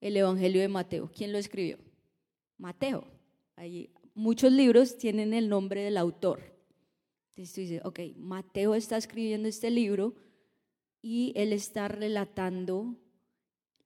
el 0.00 0.16
Evangelio 0.16 0.60
de 0.60 0.68
Mateo, 0.68 1.10
¿quién 1.12 1.32
lo 1.32 1.38
escribió? 1.38 1.87
Mateo. 2.58 3.06
Hay, 3.56 3.90
muchos 4.18 4.52
libros 4.52 4.98
tienen 4.98 5.32
el 5.32 5.48
nombre 5.48 5.82
del 5.82 5.96
autor. 5.96 6.40
Entonces 7.30 7.54
tú 7.54 7.60
dices, 7.60 7.80
ok, 7.84 8.00
Mateo 8.16 8.74
está 8.74 8.96
escribiendo 8.96 9.48
este 9.48 9.70
libro 9.70 10.16
y 11.00 11.32
él 11.36 11.52
está 11.52 11.86
relatando 11.86 12.96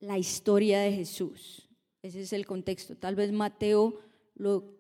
la 0.01 0.19
historia 0.19 0.81
de 0.81 0.93
Jesús. 0.93 1.69
Ese 2.01 2.23
es 2.23 2.33
el 2.33 2.47
contexto. 2.47 2.97
Tal 2.97 3.15
vez 3.15 3.31
Mateo, 3.31 4.01
lo, 4.35 4.75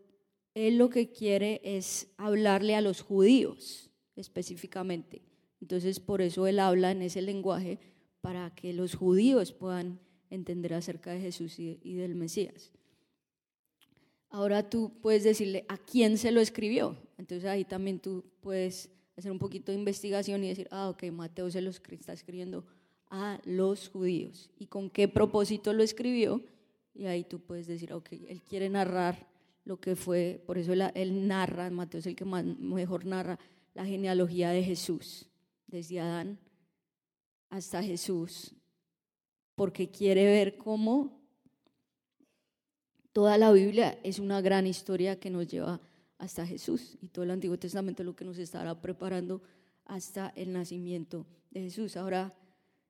él 0.54 0.78
lo 0.78 0.88
que 0.88 1.10
quiere 1.10 1.60
es 1.62 2.08
hablarle 2.16 2.74
a 2.74 2.80
los 2.80 3.02
judíos 3.02 3.90
específicamente. 4.16 5.22
Entonces 5.60 6.00
por 6.00 6.22
eso 6.22 6.46
él 6.46 6.58
habla 6.58 6.92
en 6.92 7.02
ese 7.02 7.20
lenguaje 7.20 7.78
para 8.22 8.54
que 8.54 8.72
los 8.72 8.94
judíos 8.94 9.52
puedan 9.52 10.00
entender 10.30 10.72
acerca 10.72 11.12
de 11.12 11.20
Jesús 11.20 11.58
y, 11.58 11.78
y 11.82 11.94
del 11.94 12.14
Mesías. 12.14 12.72
Ahora 14.32 14.68
tú 14.70 14.90
puedes 15.02 15.24
decirle 15.24 15.66
a 15.68 15.76
quién 15.76 16.16
se 16.16 16.32
lo 16.32 16.40
escribió. 16.40 16.96
Entonces 17.18 17.48
ahí 17.48 17.66
también 17.66 18.00
tú 18.00 18.24
puedes 18.40 18.90
hacer 19.14 19.30
un 19.30 19.38
poquito 19.38 19.70
de 19.70 19.78
investigación 19.78 20.42
y 20.42 20.48
decir, 20.48 20.68
ah, 20.70 20.88
ok, 20.88 21.04
Mateo 21.12 21.50
se 21.50 21.60
lo 21.60 21.68
está 21.68 22.14
escribiendo 22.14 22.64
a 23.10 23.38
los 23.44 23.90
judíos. 23.90 24.50
¿Y 24.58 24.68
con 24.68 24.88
qué 24.88 25.06
propósito 25.06 25.74
lo 25.74 25.82
escribió? 25.82 26.42
Y 26.94 27.04
ahí 27.04 27.24
tú 27.24 27.40
puedes 27.40 27.66
decir, 27.66 27.92
ok, 27.92 28.08
él 28.26 28.42
quiere 28.42 28.70
narrar 28.70 29.28
lo 29.66 29.78
que 29.78 29.96
fue, 29.96 30.42
por 30.46 30.56
eso 30.56 30.72
él, 30.72 31.28
narra, 31.28 31.68
Mateo 31.68 32.00
es 32.00 32.06
el 32.06 32.16
que 32.16 32.24
mejor 32.24 33.04
narra 33.04 33.38
la 33.74 33.84
genealogía 33.84 34.50
de 34.50 34.62
Jesús, 34.64 35.28
desde 35.66 36.00
Adán 36.00 36.38
hasta 37.50 37.82
Jesús, 37.82 38.54
porque 39.54 39.90
quiere 39.90 40.24
ver 40.24 40.56
cómo 40.56 41.21
toda 43.12 43.38
la 43.38 43.52
Biblia 43.52 43.98
es 44.02 44.18
una 44.18 44.40
gran 44.40 44.66
historia 44.66 45.18
que 45.18 45.30
nos 45.30 45.46
lleva 45.48 45.80
hasta 46.18 46.46
Jesús 46.46 46.96
y 47.00 47.08
todo 47.08 47.24
el 47.24 47.30
Antiguo 47.30 47.58
Testamento 47.58 48.04
lo 48.04 48.16
que 48.16 48.24
nos 48.24 48.38
estará 48.38 48.80
preparando 48.80 49.42
hasta 49.84 50.32
el 50.36 50.52
nacimiento 50.52 51.26
de 51.50 51.62
Jesús. 51.62 51.96
Ahora 51.96 52.32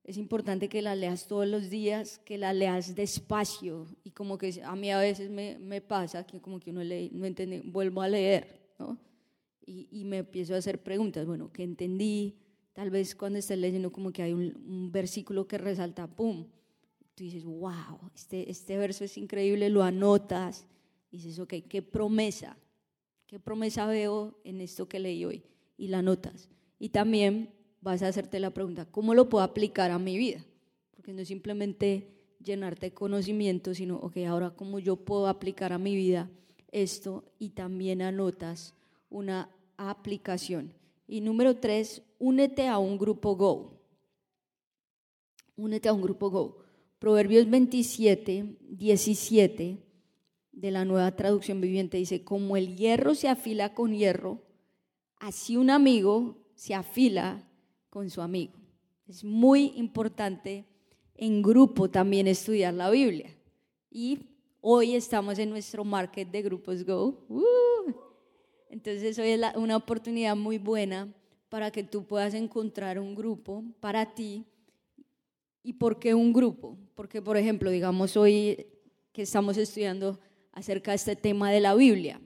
es 0.05 0.17
importante 0.17 0.69
que 0.69 0.83
la 0.83 0.95
leas 0.95 1.27
todos 1.27 1.47
los 1.47 1.71
días, 1.71 2.19
que 2.19 2.37
la 2.37 2.53
leas 2.53 2.95
despacio 2.95 3.87
y 4.05 4.11
como 4.11 4.37
que 4.37 4.61
a 4.63 4.75
mí 4.77 4.91
a 4.91 4.99
veces 4.99 5.31
me, 5.31 5.59
me 5.59 5.81
pasa 5.81 6.27
que 6.27 6.41
como 6.41 6.61
que 6.61 6.71
uno 6.71 6.83
lee, 6.83 7.11
no 7.13 7.25
entiende, 7.25 7.63
vuelvo 7.65 8.03
a 8.03 8.09
leer, 8.09 8.75
¿no? 8.79 8.99
Y, 9.65 9.87
y, 9.93 10.05
me 10.05 10.19
empiezo 10.19 10.55
a 10.55 10.59
hacer 10.59 10.83
preguntas, 10.83 11.25
bueno, 11.25 11.53
¿qué 11.53 11.63
entendí? 11.63 12.37
Tal 12.73 12.91
vez 12.91 13.15
cuando 13.15 13.39
estés 13.39 13.57
leyendo 13.57 13.93
como 13.93 14.13
que 14.13 14.23
hay 14.25 14.33
un, 14.33 14.53
un 14.67 14.91
versículo 14.91 15.47
que 15.47 15.57
resalta, 15.57 16.09
¡pum! 16.09 16.49
Tú 17.15 17.25
dices, 17.25 17.45
wow, 17.45 18.11
este, 18.15 18.51
este 18.51 18.77
verso 18.79 19.05
es 19.05 19.19
increíble, 19.19 19.69
lo 19.69 19.83
anotas, 19.83 20.67
dices, 21.11 21.39
ok, 21.39 21.55
¿qué 21.69 21.83
promesa? 21.83 22.57
¿Qué 23.27 23.39
promesa 23.39 23.87
veo 23.87 24.39
en 24.45 24.61
esto 24.61 24.89
que 24.89 24.99
leí 24.99 25.25
hoy? 25.25 25.43
Y 25.77 25.89
la 25.89 26.03
notas. 26.03 26.49
Y 26.79 26.89
también 26.89 27.51
vas 27.81 28.03
a 28.03 28.09
hacerte 28.09 28.41
la 28.41 28.51
pregunta, 28.51 28.87
¿cómo 28.87 29.15
lo 29.15 29.29
puedo 29.29 29.45
aplicar 29.45 29.91
a 29.91 29.99
mi 29.99 30.17
vida? 30.17 30.45
Porque 30.93 31.13
no 31.13 31.21
es 31.21 31.29
simplemente 31.29 32.09
llenarte 32.43 32.87
de 32.87 32.95
conocimiento, 32.95 33.75
sino, 33.75 33.97
ok, 33.97 34.19
ahora 34.29 34.51
cómo 34.51 34.79
yo 34.79 34.97
puedo 34.97 35.29
aplicar 35.29 35.73
a 35.73 35.79
mi 35.79 35.95
vida 35.95 36.31
esto 36.71 37.25
y 37.39 37.51
también 37.51 38.03
anotas 38.03 38.75
una 39.11 39.51
aplicación. 39.77 40.73
Y 41.07 41.21
número 41.21 41.57
tres, 41.57 42.03
únete 42.19 42.69
a 42.69 42.79
un 42.79 42.99
grupo 42.99 43.37
Go. 43.37 43.79
Únete 45.57 45.89
a 45.89 45.93
un 45.93 46.03
grupo 46.03 46.31
Go. 46.31 46.62
Proverbios 47.03 47.51
27, 47.51 48.59
17 48.61 49.79
de 50.53 50.71
la 50.71 50.85
nueva 50.85 51.11
traducción 51.17 51.61
viviente 51.61 51.97
dice, 51.97 52.23
como 52.23 52.57
el 52.57 52.77
hierro 52.77 53.17
se 53.17 53.27
afila 53.27 53.75
con 53.75 53.93
hierro, 53.93 54.41
así 55.17 55.57
un 55.57 55.71
amigo 55.71 56.37
se 56.55 56.75
afila 56.75 57.45
con 57.91 58.09
su 58.09 58.23
amigo. 58.23 58.53
Es 59.09 59.25
muy 59.25 59.73
importante 59.75 60.65
en 61.17 61.43
grupo 61.43 61.91
también 61.91 62.29
estudiar 62.29 62.73
la 62.75 62.89
Biblia. 62.89 63.37
Y 63.91 64.21
hoy 64.61 64.95
estamos 64.95 65.41
en 65.41 65.51
nuestro 65.51 65.83
market 65.83 66.31
de 66.31 66.41
grupos 66.43 66.87
Go. 66.87 67.27
Uh. 67.29 67.93
entonces 68.71 69.19
hoy 69.19 69.31
es 69.31 69.41
una 69.57 69.77
oportunidad 69.77 70.37
muy 70.37 70.59
buena 70.59 71.13
para 71.49 71.73
que 71.73 71.83
tú 71.83 72.05
puedas 72.05 72.33
encontrar 72.35 73.01
un 73.01 73.17
grupo 73.17 73.65
para 73.81 74.15
ti. 74.15 74.45
¿Y 75.63 75.75
por 75.75 75.99
qué 75.99 76.15
un 76.15 76.33
grupo? 76.33 76.79
Porque, 76.95 77.23
por 77.23 77.37
ejemplo, 77.37 77.71
digamos 77.71 78.17
hoy 78.17 78.67
que 79.13 79.23
estamos 79.23 79.57
estudiando 79.57 80.19
acerca 80.53 80.91
de 80.91 80.97
este 80.97 81.17
tema 81.17 81.51
de 81.51 81.61
la 81.61 81.75
Biblia. 81.75 82.21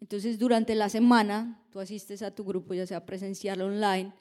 Entonces, 0.00 0.38
durante 0.38 0.74
la 0.74 0.88
semana, 0.88 1.64
tú 1.70 1.80
asistes 1.80 2.22
a 2.22 2.34
tu 2.34 2.44
grupo, 2.44 2.74
ya 2.74 2.86
sea 2.86 3.04
presencial 3.04 3.60
o 3.62 3.66
online, 3.66 4.12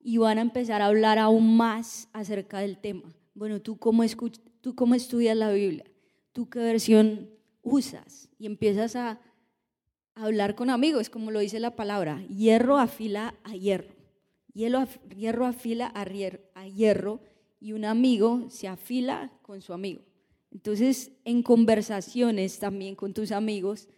y 0.00 0.18
van 0.18 0.38
a 0.38 0.42
empezar 0.42 0.82
a 0.82 0.86
hablar 0.86 1.18
aún 1.18 1.56
más 1.56 2.08
acerca 2.12 2.58
del 2.58 2.78
tema. 2.78 3.14
Bueno, 3.34 3.60
¿tú 3.60 3.78
cómo, 3.78 4.02
tú 4.60 4.74
cómo 4.74 4.94
estudias 4.94 5.36
la 5.36 5.50
Biblia? 5.50 5.84
¿Tú 6.32 6.48
qué 6.48 6.60
versión 6.60 7.30
usas? 7.62 8.28
Y 8.38 8.46
empiezas 8.46 8.96
a 8.96 9.20
hablar 10.14 10.54
con 10.54 10.70
amigos, 10.70 11.10
como 11.10 11.30
lo 11.30 11.40
dice 11.40 11.60
la 11.60 11.76
palabra. 11.76 12.22
Hierro 12.26 12.78
afila 12.78 13.34
a 13.44 13.54
hierro. 13.54 13.94
Hierro, 14.52 14.86
hierro 15.14 15.46
afila 15.46 15.92
a 15.94 16.66
hierro 16.66 17.20
y 17.60 17.72
un 17.72 17.84
amigo 17.84 18.46
se 18.50 18.68
afila 18.68 19.32
con 19.42 19.60
su 19.60 19.72
amigo. 19.72 20.02
Entonces, 20.50 21.12
en 21.24 21.42
conversaciones 21.42 22.58
también 22.58 22.94
con 22.94 23.12
tus 23.12 23.32
amigos, 23.32 23.88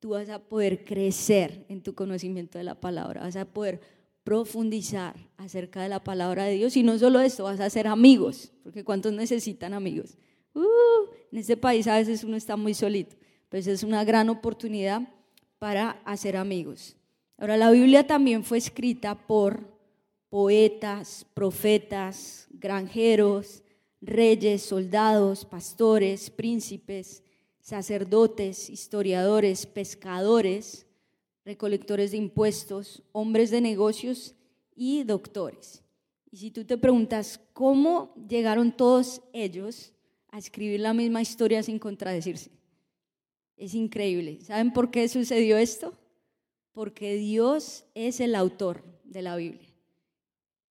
tú 0.00 0.10
vas 0.10 0.28
a 0.28 0.38
poder 0.38 0.84
crecer 0.84 1.66
en 1.68 1.82
tu 1.82 1.94
conocimiento 1.94 2.58
de 2.58 2.64
la 2.64 2.80
palabra, 2.80 3.22
vas 3.22 3.36
a 3.36 3.44
poder 3.44 3.80
profundizar 4.24 5.16
acerca 5.36 5.82
de 5.82 5.88
la 5.88 6.04
palabra 6.04 6.44
de 6.44 6.54
Dios 6.54 6.76
y 6.76 6.82
no 6.82 6.98
solo 6.98 7.20
esto, 7.20 7.44
vas 7.44 7.60
a 7.60 7.70
ser 7.70 7.86
amigos, 7.86 8.52
porque 8.62 8.84
¿cuántos 8.84 9.12
necesitan 9.12 9.74
amigos? 9.74 10.16
Uh, 10.54 10.60
en 11.32 11.38
este 11.38 11.56
país 11.56 11.86
a 11.86 11.96
veces 11.96 12.24
uno 12.24 12.36
está 12.36 12.56
muy 12.56 12.74
solito, 12.74 13.16
pues 13.48 13.66
es 13.66 13.82
una 13.82 14.04
gran 14.04 14.28
oportunidad 14.28 15.02
para 15.58 15.90
hacer 16.04 16.36
amigos. 16.36 16.96
Ahora, 17.38 17.56
la 17.56 17.70
Biblia 17.70 18.06
también 18.06 18.44
fue 18.44 18.58
escrita 18.58 19.14
por 19.26 19.77
poetas, 20.28 21.26
profetas, 21.34 22.46
granjeros, 22.50 23.62
reyes, 24.00 24.62
soldados, 24.62 25.44
pastores, 25.44 26.30
príncipes, 26.30 27.22
sacerdotes, 27.60 28.70
historiadores, 28.70 29.66
pescadores, 29.66 30.86
recolectores 31.44 32.10
de 32.10 32.18
impuestos, 32.18 33.02
hombres 33.12 33.50
de 33.50 33.60
negocios 33.60 34.34
y 34.74 35.02
doctores. 35.04 35.82
Y 36.30 36.36
si 36.36 36.50
tú 36.50 36.64
te 36.64 36.76
preguntas 36.76 37.40
cómo 37.52 38.14
llegaron 38.28 38.76
todos 38.76 39.22
ellos 39.32 39.92
a 40.30 40.38
escribir 40.38 40.80
la 40.80 40.92
misma 40.92 41.22
historia 41.22 41.62
sin 41.62 41.78
contradecirse, 41.78 42.50
es 43.56 43.74
increíble. 43.74 44.40
¿Saben 44.42 44.72
por 44.72 44.90
qué 44.90 45.08
sucedió 45.08 45.56
esto? 45.56 45.94
Porque 46.72 47.16
Dios 47.16 47.84
es 47.94 48.20
el 48.20 48.34
autor 48.34 48.84
de 49.04 49.22
la 49.22 49.36
Biblia. 49.36 49.67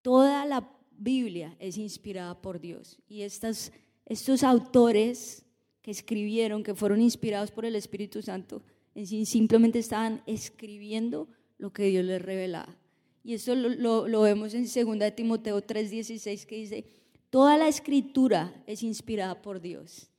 Toda 0.07 0.45
la 0.45 0.65
Biblia 0.97 1.53
es 1.59 1.77
inspirada 1.77 2.41
por 2.41 2.61
Dios. 2.61 2.97
Y 3.09 3.23
estas, 3.23 3.73
estos 4.05 4.41
autores 4.41 5.43
que 5.81 5.91
escribieron, 5.91 6.63
que 6.63 6.73
fueron 6.73 7.01
inspirados 7.01 7.51
por 7.51 7.65
el 7.65 7.75
Espíritu 7.75 8.21
Santo, 8.21 8.63
en 8.95 9.05
sí 9.05 9.25
simplemente 9.25 9.79
estaban 9.79 10.23
escribiendo 10.25 11.27
lo 11.57 11.73
que 11.73 11.87
Dios 11.87 12.05
les 12.05 12.21
revelaba. 12.21 12.73
Y 13.21 13.33
eso 13.33 13.53
lo, 13.53 14.07
lo 14.07 14.21
vemos 14.21 14.53
en 14.53 14.63
2 14.63 15.13
Timoteo 15.13 15.61
3:16 15.61 16.45
que 16.45 16.55
dice, 16.55 16.85
toda 17.29 17.57
la 17.57 17.67
escritura 17.67 18.63
es 18.65 18.83
inspirada 18.83 19.41
por 19.41 19.59
Dios 19.59 20.09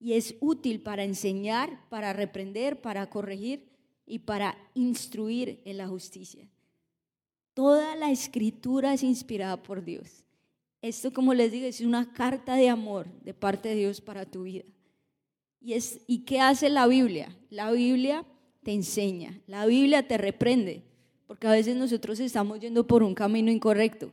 y 0.00 0.14
es 0.14 0.34
útil 0.40 0.80
para 0.80 1.04
enseñar, 1.04 1.88
para 1.90 2.12
reprender, 2.12 2.80
para 2.80 3.08
corregir 3.08 3.68
y 4.04 4.18
para 4.18 4.58
instruir 4.74 5.62
en 5.64 5.76
la 5.76 5.86
justicia 5.86 6.50
Toda 7.58 7.96
la 7.96 8.12
escritura 8.12 8.94
es 8.94 9.02
inspirada 9.02 9.60
por 9.60 9.84
Dios. 9.84 10.22
Esto, 10.80 11.12
como 11.12 11.34
les 11.34 11.50
digo, 11.50 11.66
es 11.66 11.80
una 11.80 12.12
carta 12.12 12.54
de 12.54 12.68
amor 12.68 13.08
de 13.24 13.34
parte 13.34 13.70
de 13.70 13.74
Dios 13.74 14.00
para 14.00 14.24
tu 14.24 14.44
vida. 14.44 14.62
¿Y, 15.60 15.72
es, 15.72 16.00
¿Y 16.06 16.20
qué 16.20 16.38
hace 16.38 16.68
la 16.68 16.86
Biblia? 16.86 17.36
La 17.50 17.72
Biblia 17.72 18.24
te 18.62 18.72
enseña, 18.72 19.40
la 19.48 19.66
Biblia 19.66 20.06
te 20.06 20.16
reprende, 20.18 20.84
porque 21.26 21.48
a 21.48 21.50
veces 21.50 21.74
nosotros 21.74 22.20
estamos 22.20 22.60
yendo 22.60 22.86
por 22.86 23.02
un 23.02 23.12
camino 23.12 23.50
incorrecto, 23.50 24.12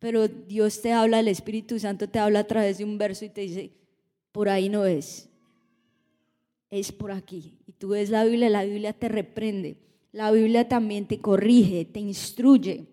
pero 0.00 0.26
Dios 0.26 0.82
te 0.82 0.90
habla, 0.92 1.20
el 1.20 1.28
Espíritu 1.28 1.78
Santo 1.78 2.08
te 2.08 2.18
habla 2.18 2.40
a 2.40 2.48
través 2.48 2.78
de 2.78 2.84
un 2.84 2.98
verso 2.98 3.24
y 3.24 3.28
te 3.28 3.42
dice, 3.42 3.70
por 4.32 4.48
ahí 4.48 4.68
no 4.68 4.84
es, 4.84 5.28
es 6.70 6.90
por 6.90 7.12
aquí. 7.12 7.54
Y 7.68 7.72
tú 7.72 7.90
ves 7.90 8.10
la 8.10 8.24
Biblia, 8.24 8.50
la 8.50 8.64
Biblia 8.64 8.92
te 8.92 9.08
reprende, 9.08 9.76
La 10.12 10.32
Biblia 10.32 10.68
también 10.68 11.06
te 11.06 11.20
corrige, 11.20 11.84
te 11.84 12.00
instruye. 12.00 12.86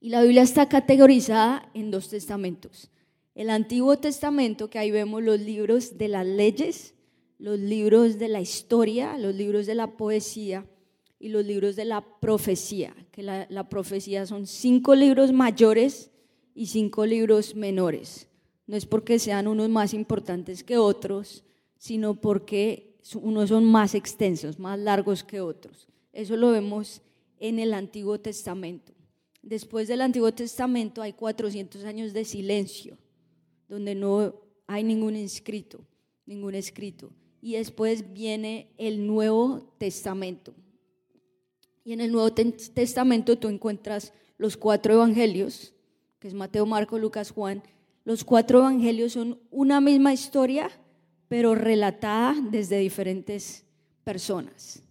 Y 0.00 0.08
la 0.08 0.22
Biblia 0.22 0.42
está 0.42 0.68
categorizada 0.68 1.70
en 1.74 1.90
dos 1.90 2.08
testamentos. 2.08 2.90
El 3.34 3.50
Antiguo 3.50 3.96
Testamento, 3.98 4.68
que 4.68 4.78
ahí 4.78 4.90
vemos 4.90 5.22
los 5.22 5.40
libros 5.40 5.96
de 5.96 6.08
las 6.08 6.26
leyes, 6.26 6.94
los 7.38 7.58
libros 7.58 8.18
de 8.18 8.28
la 8.28 8.40
historia, 8.40 9.16
los 9.16 9.34
libros 9.34 9.66
de 9.66 9.74
la 9.74 9.96
poesía 9.96 10.66
y 11.18 11.28
los 11.28 11.46
libros 11.46 11.76
de 11.76 11.84
la 11.84 12.00
profecía, 12.20 12.94
que 13.12 13.22
la, 13.22 13.46
la 13.48 13.68
profecía 13.68 14.26
son 14.26 14.46
cinco 14.46 14.94
libros 14.94 15.32
mayores 15.32 16.10
y 16.54 16.66
cinco 16.66 17.06
libros 17.06 17.54
menores. 17.54 18.28
No 18.66 18.76
es 18.76 18.86
porque 18.86 19.18
sean 19.18 19.46
unos 19.46 19.68
más 19.68 19.94
importantes 19.94 20.64
que 20.64 20.78
otros, 20.78 21.44
sino 21.78 22.20
porque 22.20 22.96
unos 23.14 23.48
son 23.48 23.64
más 23.64 23.94
extensos, 23.94 24.58
más 24.58 24.78
largos 24.78 25.24
que 25.24 25.40
otros. 25.40 25.88
Eso 26.12 26.36
lo 26.36 26.50
vemos 26.50 27.02
en 27.38 27.58
el 27.58 27.74
Antiguo 27.74 28.20
Testamento. 28.20 28.92
Después 29.42 29.88
del 29.88 30.02
Antiguo 30.02 30.32
Testamento 30.32 31.02
hay 31.02 31.12
400 31.14 31.84
años 31.84 32.12
de 32.12 32.24
silencio, 32.24 32.96
donde 33.68 33.94
no 33.94 34.34
hay 34.66 34.84
ningún 34.84 35.16
inscrito, 35.16 35.84
ningún 36.26 36.54
escrito. 36.54 37.10
Y 37.40 37.54
después 37.54 38.12
viene 38.12 38.72
el 38.78 39.06
Nuevo 39.06 39.74
Testamento. 39.78 40.54
Y 41.84 41.92
en 41.92 42.00
el 42.00 42.12
Nuevo 42.12 42.32
Testamento 42.32 43.36
tú 43.36 43.48
encuentras 43.48 44.12
los 44.38 44.56
cuatro 44.56 44.94
evangelios, 44.94 45.74
que 46.20 46.28
es 46.28 46.34
Mateo, 46.34 46.64
Marco, 46.64 46.98
Lucas, 46.98 47.32
Juan. 47.32 47.62
Los 48.04 48.22
cuatro 48.22 48.60
evangelios 48.60 49.12
son 49.14 49.40
una 49.50 49.80
misma 49.80 50.12
historia, 50.12 50.70
pero 51.28 51.56
relatada 51.56 52.36
desde 52.50 52.78
diferentes 52.78 53.64
personas. 54.04 54.84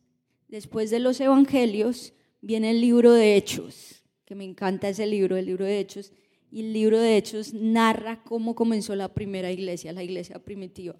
Después 0.51 0.89
de 0.89 0.99
los 0.99 1.21
evangelios 1.21 2.13
viene 2.41 2.71
el 2.71 2.81
libro 2.81 3.13
de 3.13 3.37
Hechos, 3.37 4.03
que 4.25 4.35
me 4.35 4.43
encanta 4.43 4.89
ese 4.89 5.07
libro, 5.07 5.37
el 5.37 5.45
libro 5.45 5.63
de 5.63 5.79
Hechos, 5.79 6.11
y 6.51 6.59
el 6.59 6.73
libro 6.73 6.99
de 6.99 7.15
Hechos 7.15 7.53
narra 7.53 8.21
cómo 8.21 8.53
comenzó 8.53 8.93
la 8.93 9.13
primera 9.13 9.49
iglesia, 9.49 9.93
la 9.93 10.03
iglesia 10.03 10.39
primitiva. 10.39 10.97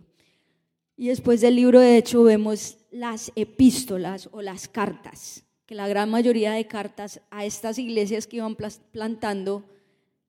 Y 0.95 1.09
después 1.09 1.41
del 1.41 1.57
libro 1.57 1.81
de 1.81 1.97
Hechos 1.97 2.23
vemos 2.23 2.77
las 2.91 3.33
epístolas 3.35 4.29
o 4.31 4.41
las 4.41 4.69
cartas, 4.69 5.43
que 5.65 5.75
la 5.75 5.89
gran 5.89 6.09
mayoría 6.09 6.53
de 6.53 6.67
cartas 6.67 7.19
a 7.29 7.43
estas 7.43 7.77
iglesias 7.77 8.27
que 8.27 8.37
iban 8.37 8.55
plantando, 8.93 9.65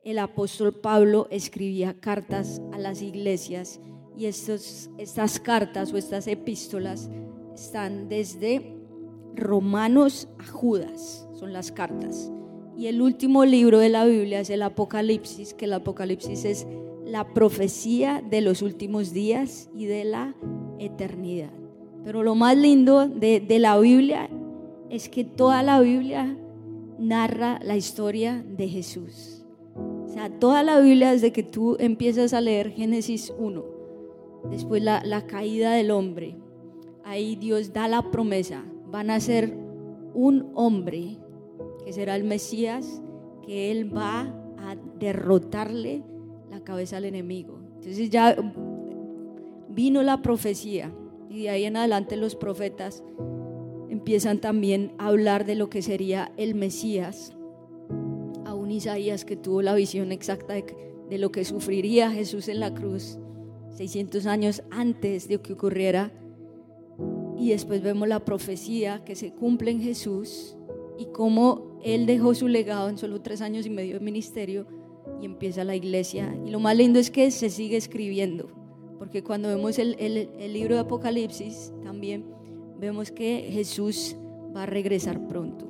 el 0.03 0.19
apóstol 0.19 0.75
Pablo 0.75 1.29
escribía 1.31 1.95
cartas 2.01 2.61
a 2.73 2.79
las 2.79 3.03
iglesias 3.03 3.79
y 4.19 4.27
estos, 4.27 4.91
estas 4.99 5.39
cartas 5.39 5.93
o 5.93 5.97
estas 5.97 6.27
epístolas 6.27 7.09
están 7.55 8.09
desde 8.09 8.82
Romanos 9.37 10.29
a 10.39 10.47
Judas, 10.47 11.29
son 11.35 11.53
las 11.53 11.73
cartas. 11.73 12.31
Y 12.77 12.87
el 12.87 13.03
último 13.03 13.45
libro 13.45 13.79
de 13.79 13.89
la 13.89 14.05
Biblia 14.05 14.41
es 14.41 14.51
el 14.51 14.63
Apocalipsis, 14.63 15.55
que 15.55 15.67
el 15.67 15.75
Apocalipsis 15.75 16.45
es 16.45 16.67
la 17.05 17.35
profecía 17.35 18.23
de 18.29 18.41
los 18.41 18.63
últimos 18.63 19.13
días 19.13 19.71
y 19.75 19.87
de 19.87 20.05
la 20.05 20.35
eternidad. 20.79 21.53
Pero 22.05 22.23
lo 22.23 22.35
más 22.35 22.57
lindo 22.57 23.09
de, 23.09 23.41
de 23.41 23.59
la 23.59 23.79
Biblia 23.79 24.29
es 24.91 25.09
que 25.09 25.25
toda 25.25 25.63
la 25.63 25.81
Biblia 25.81 26.37
narra 26.99 27.59
la 27.63 27.77
historia 27.77 28.45
de 28.47 28.69
Jesús. 28.69 29.45
O 29.77 30.09
sea, 30.09 30.31
toda 30.39 30.63
la 30.63 30.81
Biblia 30.81 31.13
desde 31.13 31.33
que 31.33 31.43
tú 31.43 31.77
empiezas 31.79 32.33
a 32.33 32.41
leer 32.41 32.71
Génesis 32.71 33.33
1, 33.39 33.65
después 34.51 34.83
la, 34.83 35.03
la 35.05 35.27
caída 35.27 35.73
del 35.73 35.91
hombre, 35.91 36.37
ahí 37.05 37.37
Dios 37.37 37.73
da 37.73 37.89
la 37.89 38.11
promesa, 38.11 38.65
van 38.93 39.11
a 39.11 39.19
ser 39.19 39.57
un 40.15 40.53
hombre 40.55 41.17
que 41.85 41.93
será 41.95 42.15
el 42.15 42.25
Mesías, 42.25 43.03
que 43.45 43.71
él 43.71 43.95
va 43.95 44.35
a 44.59 44.77
derrotarle 45.01 46.05
la 46.51 46.61
cabeza 46.61 46.99
al 46.99 47.07
enemigo. 47.07 47.59
Entonces 47.77 48.11
ya 48.11 48.37
vino 49.71 50.03
la 50.03 50.21
profecía 50.21 50.93
y 51.31 51.43
de 51.45 51.51
ahí 51.51 51.65
en 51.65 51.79
adelante 51.79 52.17
los 52.17 52.37
profetas 52.37 53.03
empiezan 53.89 54.41
también 54.41 54.93
a 54.99 55.07
hablar 55.07 55.47
de 55.47 55.55
lo 55.55 55.71
que 55.71 55.81
sería 55.81 56.31
el 56.37 56.55
Mesías. 56.55 57.35
Aún 58.45 58.71
Isaías 58.71 59.25
que 59.25 59.37
tuvo 59.37 59.63
la 59.63 59.75
visión 59.75 60.13
exacta 60.13 60.53
de, 60.53 61.19
lo 61.19 61.33
que 61.33 61.45
sufriría 61.47 62.11
Jesús 62.11 62.49
en 62.49 62.61
la 62.61 62.73
cruz 62.75 63.19
600 63.77 64.27
años 64.27 64.63
antes 64.71 65.29
de 65.29 65.39
que 65.39 65.55
ocurriera 65.55 66.13
y 67.37 67.51
después 67.51 67.83
vemos 67.83 68.09
la 68.09 68.25
profecía 68.25 69.05
que 69.05 69.15
se 69.15 69.33
cumple 69.33 69.71
en 69.71 69.81
Jesús 69.81 70.57
y 70.99 71.07
cómo 71.07 71.79
Él 71.83 72.07
dejó 72.07 72.35
su 72.35 72.49
legado 72.49 72.89
en 72.89 72.99
solo 72.99 73.21
tres 73.21 73.41
años 73.41 73.67
y 73.67 73.71
medio 73.71 73.95
de 73.95 74.05
ministerio 74.05 74.67
y 75.21 75.27
empieza 75.27 75.65
la 75.65 75.77
iglesia. 75.77 76.37
Y 76.47 76.51
lo 76.51 76.61
más 76.61 76.77
lindo 76.77 76.99
es 76.99 77.11
que 77.11 77.31
se 77.31 77.51
sigue 77.51 77.77
escribiendo, 77.77 78.49
porque 78.99 79.23
cuando 79.23 79.49
vemos 79.49 79.79
el, 79.79 79.97
el 79.99 80.53
libro 80.53 80.75
de 80.75 80.81
Apocalipsis 80.83 81.73
también 81.83 82.25
vemos 82.79 83.11
que 83.11 83.49
Jesús 83.51 84.17
va 84.55 84.65
a 84.65 84.67
regresar 84.67 85.27
pronto 85.29 85.67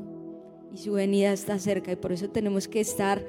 y 0.72 0.78
su 0.78 0.92
venida 0.92 1.32
está 1.32 1.58
cerca 1.58 1.92
y 1.92 1.96
por 1.96 2.12
eso 2.12 2.30
tenemos 2.30 2.66
que 2.66 2.80
estar 2.80 3.24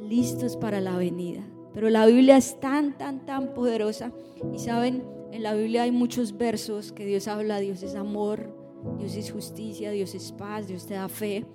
listos 0.00 0.56
para 0.56 0.80
la 0.80 0.96
venida. 0.96 1.42
Pero 1.72 1.88
la 1.88 2.04
Biblia 2.06 2.36
es 2.36 2.60
tan, 2.60 2.96
tan, 2.98 3.24
tan 3.24 3.54
poderosa 3.54 4.12
y 4.52 4.58
saben, 4.58 5.02
en 5.32 5.42
la 5.42 5.54
Biblia 5.54 5.84
hay 5.84 5.92
muchos 5.92 6.36
versos 6.36 6.92
que 6.92 7.06
Dios 7.06 7.26
habla, 7.26 7.58
Dios 7.58 7.82
es 7.82 7.94
amor, 7.94 8.54
Dios 8.98 9.16
es 9.16 9.32
justicia, 9.32 9.90
Dios 9.90 10.14
es 10.14 10.30
paz, 10.30 10.68
Dios 10.68 10.86
te 10.86 10.92
da 10.94 11.08
fe. 11.08 11.46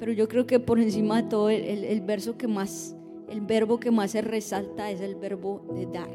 Pero 0.00 0.12
yo 0.12 0.26
creo 0.26 0.44
que 0.44 0.58
por 0.58 0.80
encima 0.80 1.22
de 1.22 1.28
todo 1.28 1.48
el, 1.48 2.00
verso 2.00 2.36
que 2.36 2.48
más, 2.48 2.96
el 3.28 3.40
verbo 3.40 3.78
que 3.78 3.92
más 3.92 4.10
se 4.10 4.22
resalta 4.22 4.90
es 4.90 5.00
el 5.00 5.14
verbo 5.14 5.64
de 5.72 5.86
dar. 5.86 6.10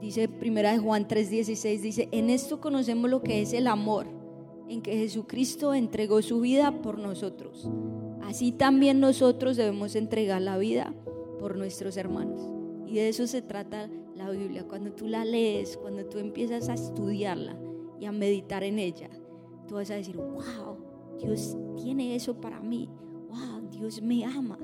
Dice 0.00 0.28
primera 0.28 0.72
de 0.72 0.78
Juan 0.78 1.06
3:16, 1.06 1.80
dice, 1.80 2.08
en 2.10 2.28
esto 2.28 2.60
conocemos 2.60 3.08
lo 3.08 3.22
que 3.22 3.40
es 3.40 3.52
el 3.52 3.68
amor, 3.68 4.08
en 4.68 4.82
que 4.82 4.96
Jesucristo 4.96 5.74
entregó 5.74 6.20
su 6.22 6.40
vida 6.40 6.82
por 6.82 6.98
nosotros. 6.98 7.70
Así 8.22 8.50
también 8.50 8.98
nosotros 8.98 9.56
debemos 9.56 9.94
entregar 9.94 10.42
la 10.42 10.58
vida 10.58 10.92
por 11.38 11.56
nuestros 11.56 11.96
hermanos. 11.96 12.50
Y 12.84 12.96
de 12.96 13.08
eso 13.08 13.28
se 13.28 13.42
trata 13.42 13.88
la 14.16 14.30
Biblia. 14.30 14.64
Cuando 14.66 14.92
tú 14.92 15.06
la 15.06 15.24
lees, 15.24 15.76
cuando 15.76 16.04
tú 16.06 16.18
empiezas 16.18 16.68
a 16.68 16.74
estudiarla 16.74 17.56
y 18.00 18.06
a 18.06 18.12
meditar 18.12 18.64
en 18.64 18.78
ella, 18.78 19.08
tú 19.68 19.74
vas 19.76 19.90
a 19.90 19.94
decir, 19.94 20.16
wow, 20.16 20.76
Dios 21.18 21.56
tiene 21.76 22.14
eso 22.14 22.40
para 22.40 22.60
mí. 22.60 22.88
Wow, 23.28 23.68
Dios 23.70 24.00
me 24.02 24.24
ama. 24.24 24.58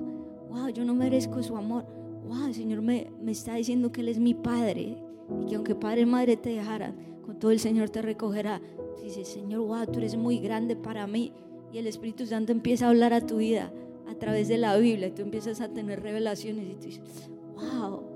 Wow, 0.49 0.69
yo 0.69 0.85
no 0.85 0.95
merezco 0.95 1.43
su 1.43 1.57
amor. 1.57 1.85
Wow, 2.27 2.47
el 2.47 2.55
Señor 2.55 2.83
me, 2.83 3.11
me 3.21 3.33
está 3.33 3.55
diciendo 3.55 3.93
que 3.93 4.01
Él 4.01 4.09
es 4.09 4.19
mi 4.19 4.35
Padre 4.35 4.97
y 5.41 5.47
que 5.47 5.57
aunque 5.57 5.75
Padre 5.75 6.03
y 6.03 6.07
Madre 6.07 6.37
te 6.37 6.51
dejaran, 6.51 6.95
con 7.25 7.39
todo 7.39 7.51
el 7.51 7.59
Señor 7.59 7.91
te 7.91 8.03
recogerá. 8.03 8.61
Dice, 9.03 9.25
Señor, 9.25 9.67
wow, 9.67 9.87
tú 9.87 9.99
eres 9.99 10.17
muy 10.17 10.39
grande 10.39 10.77
para 10.77 11.07
mí. 11.07 11.33
Y 11.73 11.79
el 11.79 11.87
Espíritu 11.87 12.27
Santo 12.27 12.53
empieza 12.53 12.87
a 12.87 12.91
hablar 12.91 13.13
a 13.13 13.27
tu 13.27 13.39
vida 13.39 13.73
a 14.09 14.15
través 14.15 14.49
de 14.49 14.59
la 14.59 14.77
Biblia. 14.77 15.13
Tú 15.13 15.23
empiezas 15.23 15.61
a 15.61 15.69
tener 15.69 16.03
revelaciones 16.03 16.71
y 16.71 16.75
tú 16.75 16.87
dices, 16.87 17.31
wow, 17.57 18.12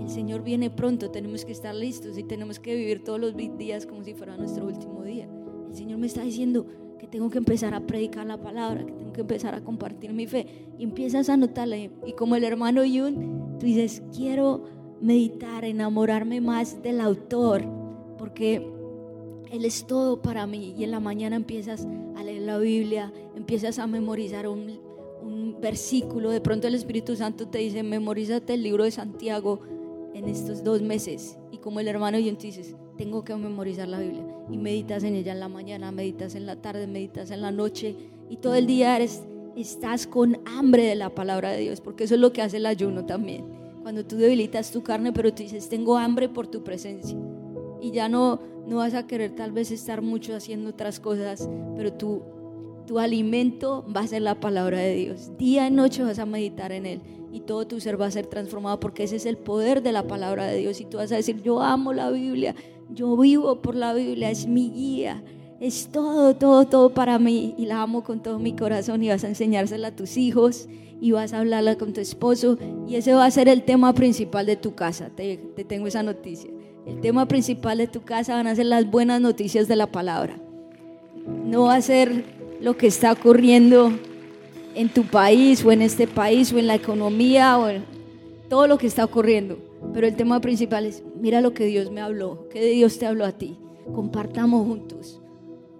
el 0.00 0.08
Señor 0.08 0.42
viene 0.42 0.70
pronto, 0.70 1.10
tenemos 1.10 1.44
que 1.44 1.52
estar 1.52 1.74
listos 1.74 2.16
y 2.16 2.22
tenemos 2.22 2.58
que 2.58 2.74
vivir 2.74 3.04
todos 3.04 3.20
los 3.20 3.34
días 3.36 3.86
como 3.86 4.02
si 4.04 4.14
fuera 4.14 4.36
nuestro 4.36 4.66
último 4.66 5.02
día. 5.02 5.28
El 5.68 5.74
Señor 5.74 5.98
me 5.98 6.06
está 6.06 6.22
diciendo 6.22 6.66
que 6.98 7.06
tengo 7.06 7.30
que 7.30 7.38
empezar 7.38 7.74
a 7.74 7.80
predicar 7.80 8.26
la 8.26 8.40
palabra, 8.40 8.86
que 8.86 8.92
tengo 8.92 9.12
que 9.12 9.20
empezar 9.22 9.54
a 9.54 9.62
compartir 9.62 10.12
mi 10.12 10.26
fe. 10.26 10.46
Y 10.78 10.84
empiezas 10.84 11.28
a 11.28 11.36
notarla. 11.36 11.76
Y 11.76 12.12
como 12.16 12.36
el 12.36 12.44
hermano 12.44 12.84
Yun, 12.84 13.58
tú 13.58 13.66
dices, 13.66 14.02
quiero 14.14 14.64
meditar, 15.00 15.64
enamorarme 15.64 16.40
más 16.40 16.82
del 16.82 17.00
autor, 17.00 17.64
porque 18.18 18.66
Él 19.50 19.64
es 19.64 19.86
todo 19.86 20.22
para 20.22 20.46
mí. 20.46 20.74
Y 20.78 20.84
en 20.84 20.92
la 20.92 21.00
mañana 21.00 21.36
empiezas 21.36 21.86
a 22.16 22.22
leer 22.22 22.42
la 22.42 22.58
Biblia, 22.58 23.12
empiezas 23.34 23.78
a 23.78 23.86
memorizar 23.86 24.46
un, 24.48 24.78
un 25.22 25.60
versículo. 25.60 26.30
De 26.30 26.40
pronto 26.40 26.68
el 26.68 26.74
Espíritu 26.74 27.16
Santo 27.16 27.48
te 27.48 27.58
dice, 27.58 27.82
memorízate 27.82 28.54
el 28.54 28.62
libro 28.62 28.84
de 28.84 28.90
Santiago 28.90 29.60
en 30.22 30.28
estos 30.28 30.62
dos 30.62 30.82
meses. 30.82 31.36
Y 31.50 31.58
como 31.58 31.80
el 31.80 31.88
hermano 31.88 32.18
y 32.18 32.30
dices, 32.30 32.74
tengo 32.96 33.24
que 33.24 33.34
memorizar 33.34 33.88
la 33.88 34.00
Biblia. 34.00 34.24
Y 34.50 34.56
meditas 34.56 35.04
en 35.04 35.14
ella 35.14 35.32
en 35.32 35.40
la 35.40 35.48
mañana, 35.48 35.92
meditas 35.92 36.34
en 36.34 36.46
la 36.46 36.56
tarde, 36.56 36.86
meditas 36.86 37.30
en 37.30 37.42
la 37.42 37.50
noche. 37.50 37.96
Y 38.28 38.36
todo 38.36 38.54
el 38.54 38.66
día 38.66 38.96
eres, 38.96 39.22
estás 39.56 40.06
con 40.06 40.38
hambre 40.46 40.84
de 40.84 40.94
la 40.94 41.10
palabra 41.10 41.50
de 41.50 41.60
Dios, 41.60 41.80
porque 41.80 42.04
eso 42.04 42.14
es 42.14 42.20
lo 42.20 42.32
que 42.32 42.42
hace 42.42 42.58
el 42.58 42.66
ayuno 42.66 43.04
también. 43.04 43.44
Cuando 43.82 44.04
tú 44.04 44.16
debilitas 44.16 44.70
tu 44.70 44.82
carne, 44.82 45.12
pero 45.12 45.34
tú 45.34 45.42
dices, 45.42 45.68
tengo 45.68 45.96
hambre 45.96 46.28
por 46.28 46.46
tu 46.46 46.62
presencia. 46.62 47.18
Y 47.80 47.90
ya 47.90 48.08
no, 48.08 48.40
no 48.66 48.76
vas 48.76 48.94
a 48.94 49.06
querer 49.06 49.34
tal 49.34 49.50
vez 49.50 49.72
estar 49.72 50.02
mucho 50.02 50.36
haciendo 50.36 50.70
otras 50.70 51.00
cosas, 51.00 51.48
pero 51.76 51.92
tú 51.92 52.22
tu 52.86 52.98
alimento 52.98 53.86
va 53.94 54.00
a 54.00 54.06
ser 54.08 54.22
la 54.22 54.40
palabra 54.40 54.78
de 54.78 54.94
Dios. 54.94 55.30
Día 55.38 55.68
y 55.68 55.70
noche 55.70 56.02
vas 56.02 56.18
a 56.18 56.26
meditar 56.26 56.72
en 56.72 56.86
Él 56.86 57.00
y 57.32 57.40
todo 57.40 57.66
tu 57.66 57.80
ser 57.80 57.98
va 58.00 58.06
a 58.06 58.10
ser 58.10 58.26
transformado 58.26 58.78
porque 58.78 59.04
ese 59.04 59.16
es 59.16 59.24
el 59.24 59.38
poder 59.38 59.82
de 59.82 59.90
la 59.90 60.06
palabra 60.06 60.46
de 60.46 60.58
Dios. 60.58 60.80
Y 60.80 60.84
tú 60.84 60.98
vas 60.98 61.10
a 61.12 61.16
decir, 61.16 61.42
yo 61.42 61.62
amo 61.62 61.94
la 61.94 62.10
Biblia, 62.10 62.54
yo 62.90 63.16
vivo 63.16 63.62
por 63.62 63.74
la 63.74 63.94
Biblia, 63.94 64.30
es 64.30 64.46
mi 64.46 64.70
guía, 64.70 65.24
es 65.58 65.88
todo, 65.90 66.36
todo, 66.36 66.66
todo 66.66 66.90
para 66.92 67.18
mí 67.18 67.54
y 67.56 67.64
la 67.64 67.80
amo 67.80 68.04
con 68.04 68.22
todo 68.22 68.38
mi 68.38 68.54
corazón 68.54 69.02
y 69.02 69.08
vas 69.08 69.24
a 69.24 69.28
enseñársela 69.28 69.88
a 69.88 69.96
tus 69.96 70.18
hijos 70.18 70.68
y 71.00 71.12
vas 71.12 71.32
a 71.32 71.38
hablarla 71.38 71.76
con 71.78 71.94
tu 71.94 72.00
esposo 72.00 72.58
y 72.86 72.96
ese 72.96 73.14
va 73.14 73.24
a 73.24 73.30
ser 73.30 73.48
el 73.48 73.62
tema 73.62 73.94
principal 73.94 74.44
de 74.44 74.56
tu 74.56 74.74
casa. 74.74 75.08
Te, 75.16 75.38
te 75.56 75.64
tengo 75.64 75.86
esa 75.86 76.02
noticia. 76.02 76.50
El 76.86 77.00
tema 77.00 77.26
principal 77.26 77.78
de 77.78 77.86
tu 77.86 78.02
casa 78.02 78.34
van 78.34 78.46
a 78.46 78.54
ser 78.54 78.66
las 78.66 78.90
buenas 78.90 79.20
noticias 79.20 79.68
de 79.68 79.76
la 79.76 79.90
palabra. 79.90 80.36
No 81.46 81.64
va 81.64 81.76
a 81.76 81.82
ser 81.82 82.24
lo 82.60 82.76
que 82.76 82.88
está 82.88 83.12
ocurriendo 83.12 83.92
en 84.74 84.88
tu 84.88 85.04
país 85.04 85.64
o 85.64 85.72
en 85.72 85.82
este 85.82 86.06
país 86.06 86.52
o 86.52 86.58
en 86.58 86.66
la 86.66 86.74
economía 86.74 87.58
o 87.58 87.68
en 87.68 87.84
todo 88.48 88.66
lo 88.66 88.78
que 88.78 88.86
está 88.86 89.04
ocurriendo. 89.04 89.58
Pero 89.92 90.06
el 90.06 90.16
tema 90.16 90.40
principal 90.40 90.86
es, 90.86 91.02
mira 91.20 91.40
lo 91.40 91.54
que 91.54 91.66
Dios 91.66 91.90
me 91.90 92.00
habló, 92.00 92.48
que 92.48 92.64
Dios 92.66 92.98
te 92.98 93.06
habló 93.06 93.24
a 93.24 93.32
ti. 93.32 93.58
Compartamos 93.94 94.66
juntos 94.66 95.22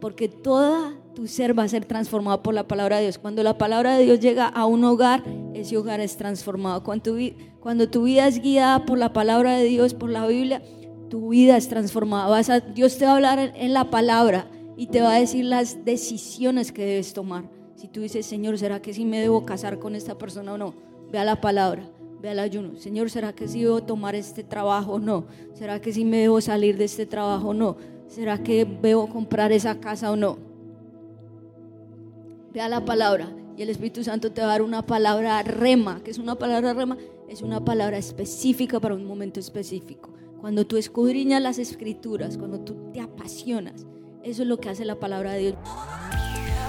porque 0.02 0.28
toda 0.28 0.96
tu 1.14 1.28
ser 1.28 1.57
va 1.57 1.62
a 1.62 1.68
ser 1.68 1.85
transformado 1.85 2.42
por 2.42 2.55
la 2.55 2.66
palabra 2.66 2.96
de 2.96 3.05
Dios. 3.05 3.18
Cuando 3.18 3.44
la 3.44 3.57
palabra 3.57 3.96
de 3.96 4.05
Dios 4.05 4.18
llega 4.18 4.48
a 4.48 4.66
un 4.66 4.83
hogar, 4.83 5.22
ese 5.55 5.76
hogar 5.76 6.00
es 6.00 6.16
transformado. 6.16 6.83
Cuando 6.83 7.88
tu, 7.88 8.02
vida 8.02 8.26
es 8.26 8.42
guiada 8.42 8.85
por 8.85 8.98
la 8.98 9.12
palabra 9.12 9.57
de 9.57 9.64
Dios, 9.64 9.94
por 9.94 10.11
la 10.11 10.26
Biblia, 10.26 10.61
tu 11.09 11.28
vida 11.28 11.57
es 11.57 11.68
transformada. 11.68 12.28
Vas 12.28 12.50
a, 12.50 12.59
Dios 12.59 12.98
te 12.98 13.05
va 13.05 13.12
a 13.12 13.14
hablar 13.14 13.52
en 13.55 13.72
la 13.72 13.90
palabra 13.90 14.48
y 14.76 14.88
te 14.88 15.00
va 15.00 15.14
a 15.14 15.20
decir 15.20 15.44
las 15.44 15.85
decisiones 15.85 16.72
que 16.72 16.85
debes 16.85 17.12
tomar. 17.12 17.44
Si 17.83 17.88
tú 17.88 18.01
dices, 18.01 18.25
Señor, 18.25 18.57
¿será 18.59 18.81
que 18.81 18.95
sí 18.95 19.05
me 19.05 19.21
debo 19.21 19.45
casar 19.45 19.81
con 19.81 19.97
esta 19.97 20.16
persona 20.16 20.55
o 20.55 20.57
no? 20.57 20.73
Ve 21.11 21.18
a 21.18 21.25
la 21.25 21.40
palabra, 21.40 21.83
ve 22.21 22.29
al 22.29 22.38
ayuno. 22.38 22.79
Señor, 22.79 23.11
¿será 23.11 23.33
que 23.33 23.49
sí 23.49 23.64
debo 23.64 23.83
tomar 23.83 24.14
este 24.14 24.45
trabajo 24.45 24.92
o 24.92 24.99
no? 25.01 25.25
¿Será 25.53 25.81
que 25.81 25.92
sí 25.92 26.05
me 26.05 26.18
debo 26.18 26.40
salir 26.40 26.79
de 26.79 26.85
este 26.85 27.07
trabajo 27.07 27.49
o 27.49 27.55
no? 27.55 27.77
¿Será 28.07 28.40
que 28.40 28.64
veo 28.64 29.09
comprar 29.09 29.51
esa 29.51 29.81
casa 29.81 30.12
o 30.12 30.16
no? 30.16 30.38
Vea 32.53 32.68
la 32.68 32.85
palabra 32.85 33.35
y 33.57 33.62
el 33.62 33.71
Espíritu 33.71 34.05
Santo 34.05 34.31
te 34.31 34.42
va 34.42 34.47
a 34.47 34.51
dar 34.51 34.62
una 34.62 34.87
palabra 34.87 35.42
rema. 35.42 36.05
que 36.05 36.12
es 36.12 36.18
una 36.18 36.37
palabra 36.37 36.75
rema? 36.75 36.97
Es 37.29 37.42
una 37.42 37.64
palabra 37.64 37.99
específica 37.99 38.79
para 38.79 38.95
un 38.95 39.05
momento 39.05 39.40
específico. 39.40 40.14
Cuando 40.40 40.64
tú 40.64 40.77
escudriñas 40.77 41.42
las 41.42 41.59
escrituras, 41.59 42.38
cuando 42.38 42.61
tú 42.61 42.92
te 42.92 43.01
apasionas, 43.01 43.85
eso 44.23 44.42
es 44.42 44.49
lo 44.49 44.61
que 44.61 44.68
hace 44.68 44.85
la 44.85 45.01
palabra 45.01 45.33
de 45.33 45.40
Dios. 45.40 45.57